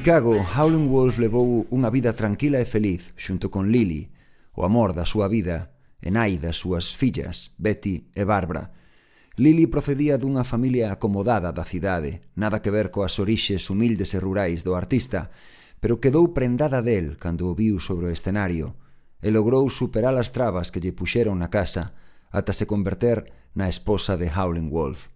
Chicago, 0.08 0.40
Howlin' 0.56 0.88
Wolf 0.88 1.20
levou 1.20 1.68
unha 1.68 1.92
vida 1.92 2.16
tranquila 2.16 2.56
e 2.56 2.64
feliz 2.64 3.12
xunto 3.20 3.52
con 3.52 3.68
Lily, 3.68 4.08
o 4.56 4.64
amor 4.64 4.96
da 4.96 5.04
súa 5.04 5.28
vida, 5.28 5.76
e 6.00 6.08
nai 6.08 6.40
das 6.40 6.56
súas 6.56 6.96
fillas, 6.96 7.52
Betty 7.60 8.08
e 8.16 8.24
Barbara. 8.24 8.72
Lily 9.36 9.68
procedía 9.68 10.16
dunha 10.16 10.48
familia 10.48 10.96
acomodada 10.96 11.52
da 11.52 11.68
cidade, 11.68 12.24
nada 12.32 12.64
que 12.64 12.72
ver 12.72 12.88
coas 12.88 13.20
orixes 13.20 13.68
humildes 13.68 14.16
e 14.16 14.18
rurais 14.24 14.64
do 14.64 14.72
artista, 14.72 15.28
pero 15.76 16.00
quedou 16.00 16.32
prendada 16.32 16.80
del 16.80 17.20
cando 17.20 17.44
o 17.44 17.52
viu 17.52 17.76
sobre 17.76 18.08
o 18.08 18.14
escenario 18.16 18.80
e 19.20 19.28
logrou 19.28 19.68
superar 19.68 20.16
as 20.16 20.32
trabas 20.32 20.72
que 20.72 20.80
lle 20.80 20.96
puxeron 20.96 21.36
na 21.36 21.52
casa 21.52 21.92
ata 22.32 22.56
se 22.56 22.64
converter 22.64 23.28
na 23.52 23.68
esposa 23.68 24.16
de 24.16 24.32
Howlin' 24.32 24.72
Wolf. 24.72 25.12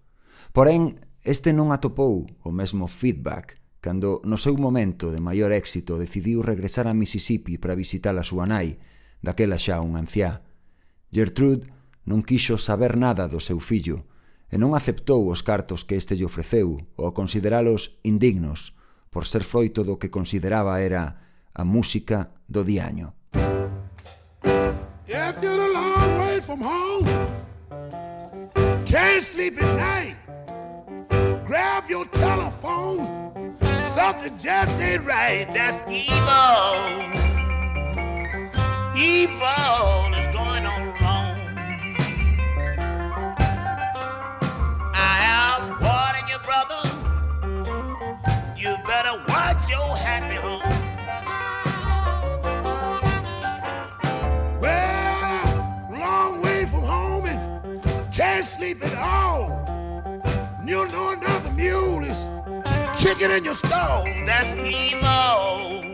Porén, 0.52 1.00
este 1.24 1.56
non 1.56 1.72
atopou 1.72 2.28
o 2.44 2.52
mesmo 2.52 2.84
feedback 2.92 3.61
cando 3.82 4.22
no 4.22 4.38
seu 4.38 4.54
momento 4.54 5.10
de 5.10 5.18
maior 5.18 5.50
éxito 5.50 5.98
decidiu 5.98 6.38
regresar 6.40 6.86
a 6.86 6.94
Mississippi 6.94 7.58
para 7.58 7.74
visitar 7.74 8.14
a 8.14 8.22
súa 8.22 8.46
nai, 8.46 8.78
daquela 9.18 9.58
xa 9.58 9.82
un 9.82 9.98
anciá. 9.98 10.46
Gertrude 11.10 11.66
non 12.06 12.22
quixo 12.22 12.62
saber 12.62 12.94
nada 12.94 13.26
do 13.26 13.42
seu 13.42 13.58
fillo 13.58 14.06
e 14.46 14.54
non 14.54 14.78
aceptou 14.78 15.26
os 15.26 15.42
cartos 15.42 15.82
que 15.82 15.98
este 15.98 16.14
lle 16.14 16.30
ofreceu 16.30 16.78
ou 16.94 17.10
consideralos 17.10 17.98
indignos 18.06 18.78
por 19.10 19.26
ser 19.26 19.42
froito 19.42 19.82
do 19.82 19.98
que 19.98 20.14
consideraba 20.14 20.78
era 20.78 21.18
a 21.50 21.66
música 21.66 22.30
do 22.46 22.62
diaño. 22.62 23.18
If 25.10 25.42
you're 25.42 25.58
a 25.58 25.70
long 25.74 26.10
way 26.22 26.38
from 26.38 26.62
home, 26.62 27.10
can't 28.86 29.26
sleep 29.26 29.58
at 29.58 29.74
night. 29.74 30.21
Something 34.12 34.36
just 34.36 34.72
ain't 34.72 35.04
right. 35.06 35.46
That's 35.54 35.78
evil. 35.90 36.74
Evil 38.94 40.12
is 40.20 40.28
going 40.36 40.66
on 40.66 40.82
wrong. 41.00 41.38
I 44.94 45.14
am 45.40 45.62
warning 45.80 46.26
you, 46.28 46.38
brother. 46.44 46.82
You 48.54 48.76
better 48.84 49.16
watch 49.28 49.70
your 49.70 49.96
happy 49.96 50.36
home. 50.36 50.60
well, 54.60 55.88
long 55.90 56.42
way 56.42 56.66
from 56.66 56.82
home 56.82 57.24
and 57.24 58.12
can't 58.12 58.44
sleep 58.44 58.84
at 58.84 58.94
all. 58.98 59.62
You 60.66 60.86
know 60.88 61.21
kicking 63.14 63.36
in 63.36 63.44
your 63.44 63.54
stall. 63.54 64.04
That's 64.26 64.54
evil. 64.56 65.84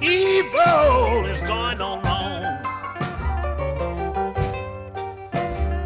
Evil 0.00 1.26
is 1.26 1.40
going 1.42 1.80
on 1.80 2.02
wrong. 2.02 2.44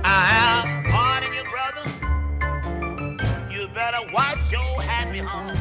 I 0.04 0.64
brother. 1.54 1.90
You 3.52 3.68
better 3.68 4.06
watch 4.12 4.52
your 4.52 4.80
happy 4.82 5.18
home. 5.18 5.57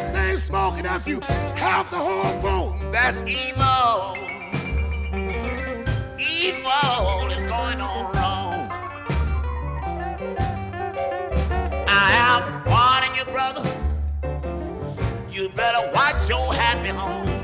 Fat 0.00 0.12
thing 0.14 0.36
smoking 0.36 0.86
off 0.86 1.06
you 1.06 1.20
half 1.20 1.90
the 1.90 1.96
whole 1.96 2.40
bone. 2.40 2.90
That's 2.90 3.18
evil. 3.22 4.16
Evil 6.18 7.30
is 7.30 7.42
going 7.50 7.80
on 7.80 8.14
wrong. 8.14 8.70
I 11.88 12.08
am 12.30 12.42
warning 12.72 13.14
you, 13.16 13.24
brother. 13.32 13.64
You 15.30 15.48
better 15.50 15.90
watch 15.94 16.28
your 16.28 16.52
happy 16.52 16.88
home. 16.88 17.35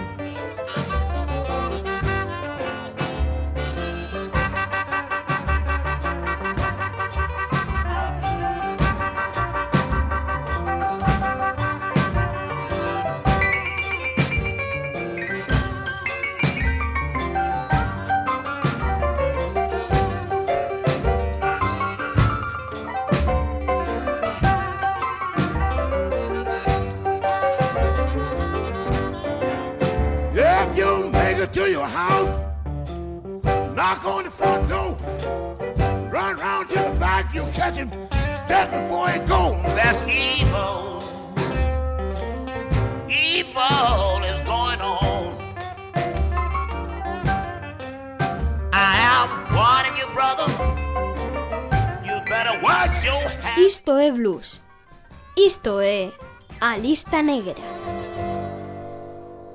Isto 55.63 55.79
é 55.79 56.11
A 56.59 56.77
Lista 56.77 57.23
Negra. 57.23 57.55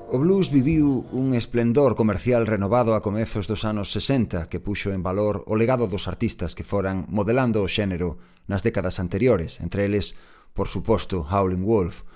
O 0.08 0.16
blues 0.16 0.48
viviu 0.48 1.04
un 1.12 1.36
esplendor 1.36 2.00
comercial 2.00 2.48
renovado 2.48 2.96
a 2.96 3.04
comezos 3.04 3.44
dos 3.44 3.68
anos 3.68 3.92
60 3.92 4.48
que 4.48 4.64
puxo 4.64 4.96
en 4.96 5.04
valor 5.04 5.44
o 5.52 5.60
legado 5.60 5.84
dos 5.84 6.08
artistas 6.08 6.56
que 6.56 6.64
foran 6.64 7.04
modelando 7.12 7.60
o 7.60 7.68
xénero 7.68 8.24
nas 8.48 8.64
décadas 8.64 9.04
anteriores, 9.04 9.60
entre 9.60 9.84
eles, 9.84 10.16
por 10.56 10.72
suposto, 10.72 11.28
Howlin' 11.28 11.68
Wolf, 11.68 12.08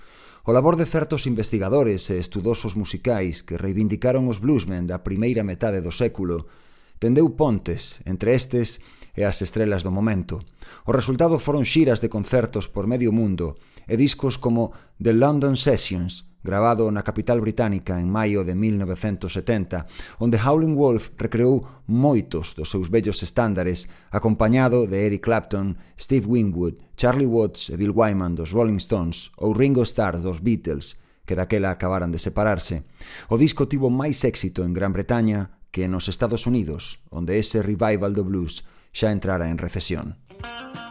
o 0.48 0.56
labor 0.56 0.80
de 0.80 0.88
certos 0.88 1.28
investigadores 1.28 2.08
e 2.08 2.16
estudosos 2.16 2.80
musicais 2.80 3.44
que 3.44 3.60
reivindicaron 3.60 4.32
os 4.32 4.40
bluesmen 4.40 4.88
da 4.88 5.04
primeira 5.04 5.44
metade 5.44 5.84
do 5.84 5.92
século 5.92 6.48
tendeu 6.96 7.28
pontes 7.36 8.00
entre 8.08 8.40
estes 8.40 8.80
e 9.20 9.28
as 9.28 9.44
estrelas 9.44 9.84
do 9.84 9.92
momento. 9.92 10.40
O 10.88 10.96
resultado 10.96 11.36
foron 11.44 11.68
xiras 11.68 12.00
de 12.00 12.08
concertos 12.08 12.72
por 12.72 12.88
medio 12.88 13.12
mundo 13.12 13.60
e 13.92 14.00
discos 14.00 14.40
como 14.40 14.72
The 15.04 15.12
London 15.12 15.60
Sessions, 15.60 16.32
grabado 16.44 16.88
na 16.96 17.04
capital 17.04 17.44
británica 17.44 18.00
en 18.00 18.08
maio 18.08 18.48
de 18.48 18.56
1970, 18.56 19.86
onde 20.24 20.40
Howling 20.40 20.80
Wolf 20.80 21.12
recreou 21.20 21.68
moitos 21.92 22.56
dos 22.56 22.72
seus 22.72 22.88
bellos 22.88 23.20
estándares, 23.20 23.92
acompañado 24.16 24.88
de 24.88 25.04
Eric 25.04 25.28
Clapton, 25.28 25.76
Steve 26.00 26.24
Winwood, 26.24 26.80
Charlie 26.96 27.28
Watts 27.28 27.68
e 27.68 27.76
Bill 27.76 27.92
Wyman 27.92 28.40
dos 28.40 28.56
Rolling 28.56 28.80
Stones 28.80 29.36
ou 29.36 29.52
Ringo 29.52 29.84
Starr 29.84 30.24
dos 30.24 30.40
Beatles, 30.40 30.96
que 31.28 31.36
daquela 31.36 31.70
acabaran 31.70 32.16
de 32.16 32.24
separarse. 32.24 32.88
O 33.28 33.36
disco 33.36 33.68
tivo 33.68 33.92
máis 33.92 34.24
éxito 34.24 34.64
en 34.64 34.72
Gran 34.72 34.96
Bretaña 34.96 35.60
que 35.70 35.92
nos 35.92 36.08
Estados 36.08 36.48
Unidos, 36.48 37.04
onde 37.12 37.36
ese 37.36 37.60
revival 37.60 38.16
do 38.16 38.24
blues 38.24 38.64
xa 38.96 39.12
entrara 39.12 39.52
en 39.52 39.60
recesión. 39.60 40.16
Música 40.42 40.91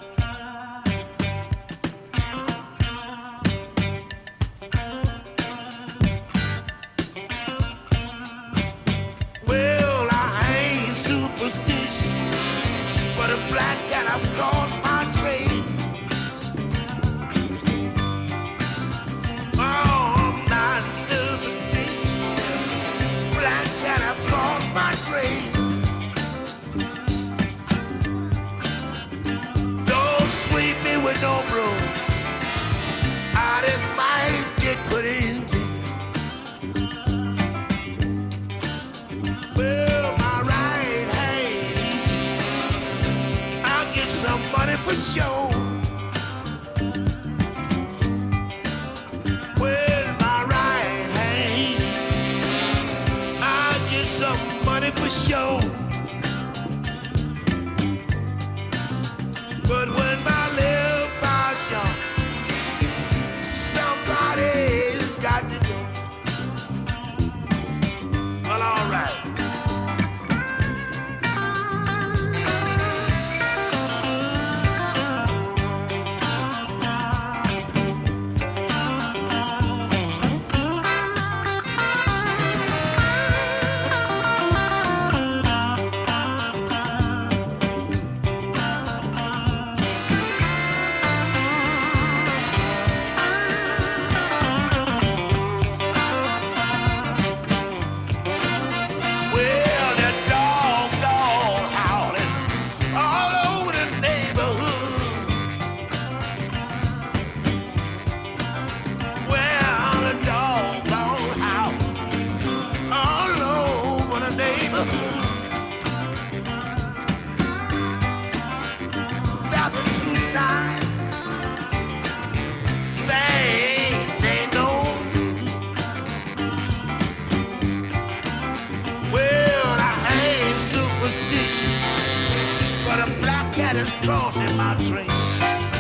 but 132.87 133.01
a 133.01 133.11
black 133.21 133.53
cat 133.53 133.77
is 133.77 133.91
crossing 134.03 134.57
my 134.57 134.75
train. 134.87 135.80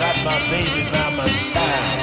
Got 0.00 0.16
my 0.24 0.38
baby 0.48 0.88
by 0.88 1.10
my 1.14 1.28
side. 1.28 2.00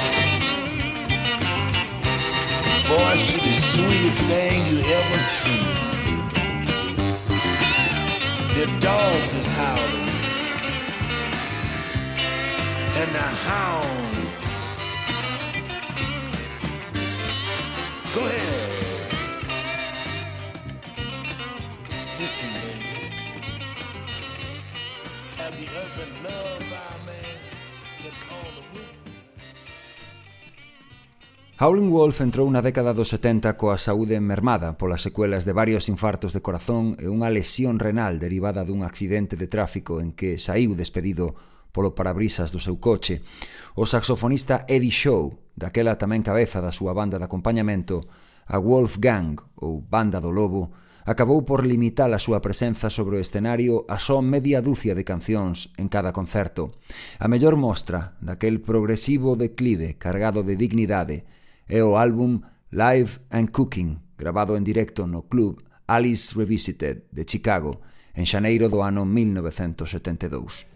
Boy, 2.86 3.16
she 3.16 3.40
the 3.40 3.52
sweetest 3.52 4.20
thing 4.30 4.58
you 4.70 4.78
ever 4.98 5.20
see. 5.36 5.64
The 8.54 8.66
dog 8.78 9.22
is 9.40 9.48
howling. 9.58 10.08
And 13.00 13.10
the 13.16 13.28
hound. 13.46 14.07
Howling 31.60 31.90
Wolf 31.90 32.20
entrou 32.20 32.46
na 32.54 32.62
década 32.62 32.94
dos 32.94 33.10
70 33.10 33.58
coa 33.58 33.82
saúde 33.82 34.14
mermada 34.22 34.78
polas 34.78 35.02
secuelas 35.02 35.42
de 35.42 35.50
varios 35.50 35.90
infartos 35.90 36.30
de 36.30 36.38
corazón 36.38 36.94
e 37.02 37.10
unha 37.10 37.26
lesión 37.34 37.82
renal 37.82 38.22
derivada 38.22 38.62
dun 38.62 38.86
accidente 38.86 39.34
de 39.34 39.50
tráfico 39.50 39.98
en 39.98 40.14
que 40.14 40.38
saíu 40.38 40.78
despedido 40.78 41.34
polo 41.74 41.98
parabrisas 41.98 42.54
do 42.54 42.62
seu 42.62 42.78
coche. 42.78 43.26
O 43.74 43.90
saxofonista 43.90 44.70
Eddie 44.70 44.94
Shaw, 44.94 45.34
daquela 45.58 45.98
tamén 45.98 46.22
cabeza 46.22 46.62
da 46.62 46.70
súa 46.70 46.94
banda 46.94 47.18
de 47.18 47.26
acompañamento, 47.26 48.06
a 48.46 48.62
Wolf 48.62 49.02
Gang, 49.02 49.42
ou 49.58 49.82
Banda 49.82 50.22
do 50.22 50.30
Lobo, 50.30 50.70
acabou 51.10 51.42
por 51.42 51.66
limitar 51.66 52.14
a 52.14 52.22
súa 52.22 52.38
presenza 52.38 52.86
sobre 52.86 53.18
o 53.18 53.22
escenario 53.26 53.82
a 53.90 53.98
só 53.98 54.22
media 54.22 54.62
dúcia 54.62 54.94
de 54.94 55.02
cancións 55.02 55.74
en 55.74 55.90
cada 55.90 56.14
concerto. 56.14 56.78
A 57.18 57.26
mellor 57.26 57.58
mostra 57.58 58.14
daquel 58.22 58.62
progresivo 58.62 59.34
declive 59.34 59.98
cargado 59.98 60.46
de 60.46 60.54
dignidade 60.54 61.26
é 61.68 61.84
o 61.84 61.96
álbum 61.96 62.40
Live 62.70 63.20
and 63.30 63.48
Cooking, 63.52 64.00
grabado 64.16 64.56
en 64.56 64.64
directo 64.64 65.06
no 65.06 65.28
club 65.28 65.62
Alice 65.86 66.34
Revisited 66.34 67.04
de 67.12 67.24
Chicago 67.24 67.80
en 68.14 68.26
xaneiro 68.26 68.68
do 68.68 68.82
ano 68.82 69.04
1972. 69.04 70.66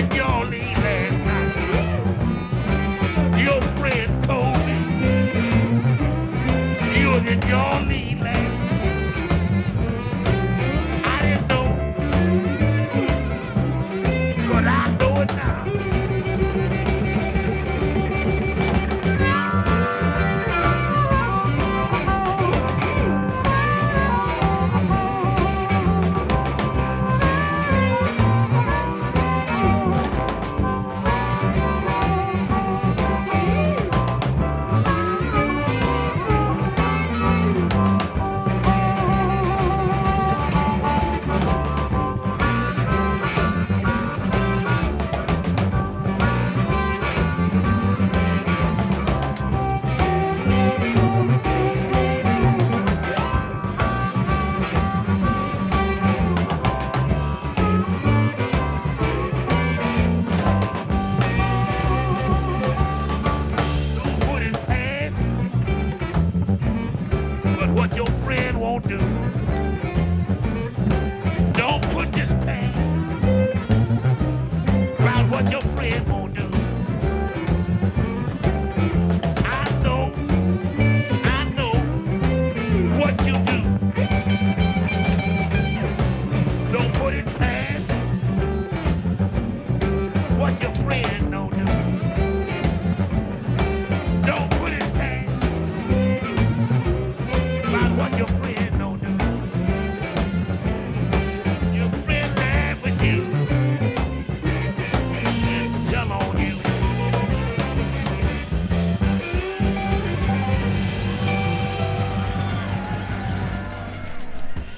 and 0.00 0.14
y'all 0.14 0.46
leave. 0.46 0.79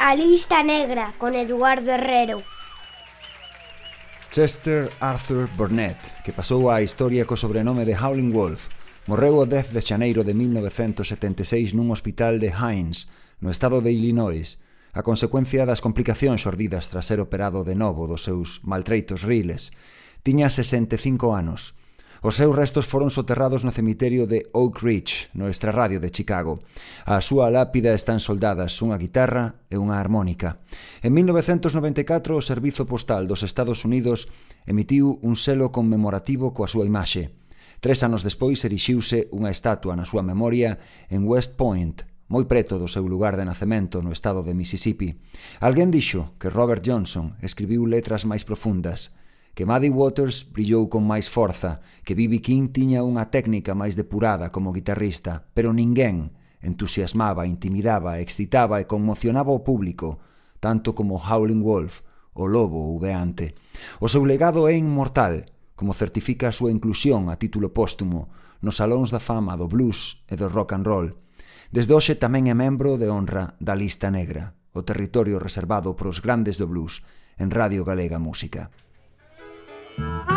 A 0.04 0.16
lista 0.16 0.64
negra 0.64 1.14
con 1.16 1.36
Eduardo 1.36 1.92
Herrero. 1.92 2.42
Chester 4.32 4.90
Arthur 4.98 5.48
Burnett, 5.56 5.96
que 6.24 6.34
pasou 6.34 6.74
á 6.74 6.82
historia 6.82 7.22
co 7.22 7.38
sobrenome 7.38 7.86
de 7.86 7.94
Howling 7.94 8.34
Wolf, 8.34 8.66
morreu 9.06 9.38
o 9.38 9.46
10 9.46 9.70
de 9.70 9.78
xaneiro 9.78 10.26
de 10.26 10.34
1976 10.34 11.78
nun 11.78 11.94
hospital 11.94 12.42
de 12.42 12.50
Hines, 12.50 13.06
no 13.38 13.54
estado 13.54 13.78
de 13.78 13.94
Illinois, 13.94 14.58
a 14.90 15.06
consecuencia 15.06 15.62
das 15.70 15.78
complicacións 15.78 16.42
xordidas 16.42 16.90
tras 16.90 17.06
ser 17.06 17.22
operado 17.22 17.62
de 17.62 17.78
novo 17.78 18.10
dos 18.10 18.26
seus 18.26 18.58
maltreitos 18.66 19.22
riles. 19.22 19.70
Tiña 20.26 20.50
65 20.50 21.30
anos 21.30 21.78
Os 22.22 22.38
seus 22.38 22.54
restos 22.54 22.86
foron 22.86 23.10
soterrados 23.10 23.66
no 23.66 23.74
cemiterio 23.74 24.30
de 24.30 24.46
Oak 24.54 24.78
Ridge, 24.78 25.26
no 25.34 25.50
extrarradio 25.50 25.98
de 25.98 26.14
Chicago. 26.14 26.62
A 27.02 27.18
súa 27.18 27.50
lápida 27.50 27.98
están 27.98 28.22
soldadas 28.22 28.78
unha 28.78 28.94
guitarra 28.94 29.58
e 29.66 29.74
unha 29.74 29.98
armónica. 29.98 30.62
En 31.02 31.18
1994, 31.18 32.38
o 32.38 32.46
Servizo 32.46 32.86
Postal 32.86 33.26
dos 33.26 33.42
Estados 33.42 33.82
Unidos 33.82 34.30
emitiu 34.70 35.18
un 35.18 35.34
selo 35.34 35.74
conmemorativo 35.74 36.54
coa 36.54 36.70
súa 36.70 36.86
imaxe. 36.86 37.34
Tres 37.82 38.06
anos 38.06 38.22
despois 38.22 38.62
erixiuse 38.62 39.26
unha 39.34 39.50
estatua 39.50 39.98
na 39.98 40.06
súa 40.06 40.22
memoria 40.22 40.78
en 41.10 41.26
West 41.26 41.58
Point, 41.58 42.06
moi 42.30 42.46
preto 42.46 42.78
do 42.78 42.86
seu 42.86 43.02
lugar 43.02 43.34
de 43.34 43.42
nacemento 43.42 43.98
no 43.98 44.14
estado 44.14 44.46
de 44.46 44.54
Mississippi. 44.54 45.18
Alguén 45.58 45.90
dixo 45.90 46.38
que 46.38 46.54
Robert 46.54 46.86
Johnson 46.86 47.34
escribiu 47.42 47.82
letras 47.82 48.22
máis 48.22 48.46
profundas, 48.46 49.10
que 49.52 49.68
Muddy 49.68 49.92
Waters 49.92 50.48
brillou 50.48 50.88
con 50.88 51.04
máis 51.04 51.28
forza, 51.28 51.84
que 52.04 52.16
B.B. 52.16 52.40
King 52.40 52.72
tiña 52.72 53.04
unha 53.04 53.28
técnica 53.28 53.76
máis 53.76 53.94
depurada 53.94 54.48
como 54.48 54.72
guitarrista, 54.72 55.48
pero 55.52 55.76
ninguén 55.76 56.32
entusiasmaba, 56.64 57.44
intimidaba, 57.44 58.22
excitaba 58.22 58.80
e 58.80 58.88
conmocionaba 58.88 59.52
o 59.52 59.60
público, 59.60 60.22
tanto 60.62 60.96
como 60.96 61.20
Howling 61.20 61.60
Wolf, 61.60 62.00
o 62.32 62.48
lobo 62.48 62.96
uveante. 62.96 63.52
O 64.00 64.08
seu 64.08 64.24
legado 64.24 64.64
é 64.70 64.72
inmortal, 64.72 65.52
como 65.76 65.92
certifica 65.92 66.48
a 66.48 66.56
súa 66.56 66.72
inclusión 66.72 67.28
a 67.28 67.36
título 67.36 67.74
póstumo 67.76 68.32
nos 68.62 68.78
salóns 68.78 69.10
da 69.10 69.18
fama 69.18 69.58
do 69.58 69.66
blues 69.66 70.22
e 70.30 70.38
do 70.38 70.48
rock 70.48 70.72
and 70.72 70.86
roll. 70.86 71.08
Desde 71.68 71.92
hoxe 71.92 72.14
tamén 72.16 72.46
é 72.48 72.54
membro 72.54 72.96
de 72.96 73.10
honra 73.10 73.58
da 73.58 73.74
Lista 73.74 74.08
Negra, 74.08 74.54
o 74.72 74.86
territorio 74.86 75.42
reservado 75.42 75.92
para 75.98 76.08
os 76.08 76.22
grandes 76.22 76.56
do 76.56 76.70
blues 76.70 77.02
en 77.36 77.50
Radio 77.50 77.82
Galega 77.82 78.22
Música. 78.22 78.70
Thank. 79.98 80.31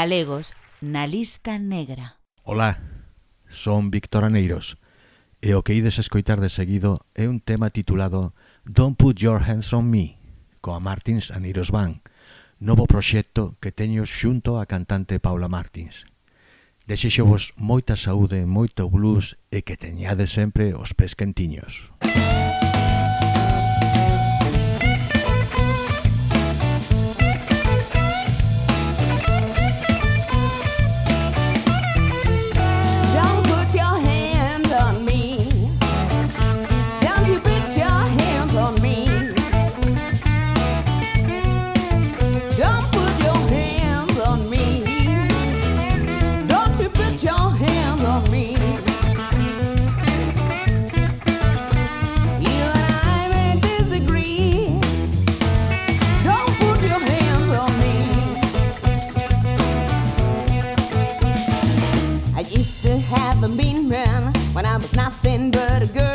Galegos 0.00 0.54
na 0.80 1.04
lista 1.04 1.58
negra. 1.58 2.16
Olá, 2.42 2.80
son 3.52 3.92
Víctor 3.92 4.24
Aneiros 4.24 4.80
e 5.44 5.52
o 5.52 5.60
que 5.60 5.76
ides 5.76 6.00
escoitar 6.00 6.40
de 6.40 6.48
seguido 6.48 7.04
é 7.12 7.28
un 7.28 7.44
tema 7.44 7.68
titulado 7.68 8.32
Don't 8.64 8.96
Put 8.96 9.20
Your 9.20 9.44
Hands 9.44 9.68
on 9.76 9.92
Me 9.92 10.16
coa 10.64 10.80
Martins 10.80 11.28
Aneiros 11.28 11.68
Van, 11.68 12.00
novo 12.56 12.88
proxecto 12.88 13.60
que 13.60 13.76
teño 13.76 14.08
xunto 14.08 14.56
a 14.56 14.64
cantante 14.64 15.20
Paula 15.20 15.52
Martins. 15.52 16.08
Desexo 16.88 17.28
vos 17.28 17.52
moita 17.60 17.92
saúde, 17.92 18.48
moito 18.48 18.88
blues 18.88 19.36
e 19.52 19.60
que 19.60 19.76
teñades 19.76 20.32
sempre 20.32 20.72
os 20.72 20.96
pés 20.96 21.12
quentiños. 21.12 21.92
Música 22.00 22.49
but 65.50 65.82
a 65.82 65.92
girl. 65.92 66.09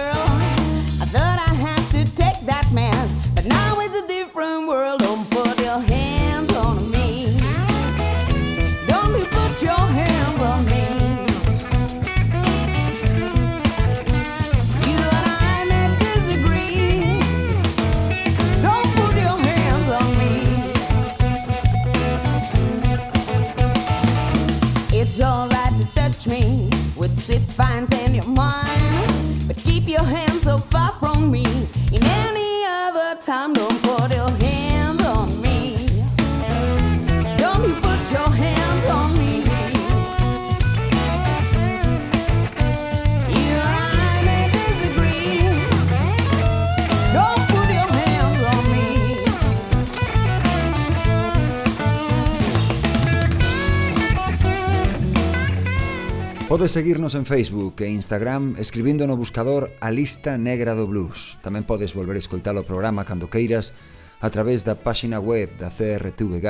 Podes 56.55 56.71
seguirnos 56.71 57.15
en 57.15 57.25
Facebook 57.25 57.83
e 57.83 57.89
Instagram 57.89 58.55
escribindo 58.57 59.07
no 59.07 59.19
buscador 59.19 59.75
a 59.81 59.91
lista 59.91 60.37
negra 60.39 60.71
do 60.71 60.87
blues. 60.87 61.35
Tamén 61.43 61.67
podes 61.67 61.91
volver 61.91 62.15
a 62.15 62.23
escoitar 62.23 62.55
o 62.55 62.63
programa 62.63 63.03
cando 63.03 63.27
queiras 63.27 63.75
a 64.23 64.31
través 64.31 64.63
da 64.63 64.79
páxina 64.79 65.19
web 65.19 65.51
da 65.59 65.67
CRTVG 65.67 66.47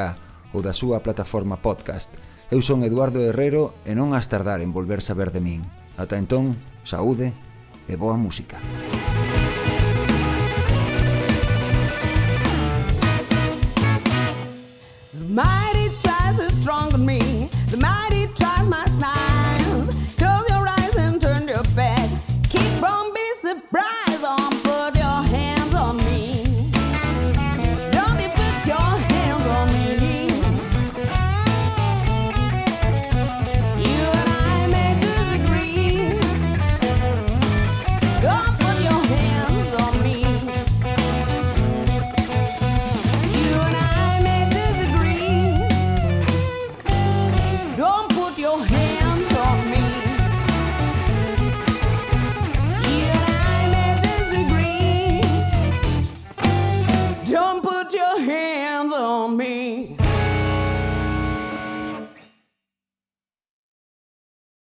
ou 0.54 0.62
da 0.62 0.78
súa 0.78 1.02
plataforma 1.02 1.58
podcast. 1.58 2.14
Eu 2.54 2.62
son 2.62 2.86
Eduardo 2.86 3.18
Herrero 3.18 3.74
e 3.82 3.98
non 3.98 4.14
has 4.14 4.30
tardar 4.30 4.62
en 4.62 4.70
volver 4.70 5.02
saber 5.02 5.34
de 5.34 5.42
min. 5.42 5.66
Ata 5.98 6.22
entón, 6.22 6.54
saúde 6.86 7.34
e 7.90 7.98
boa 7.98 8.14
música. 8.14 8.62
Música 8.62 9.15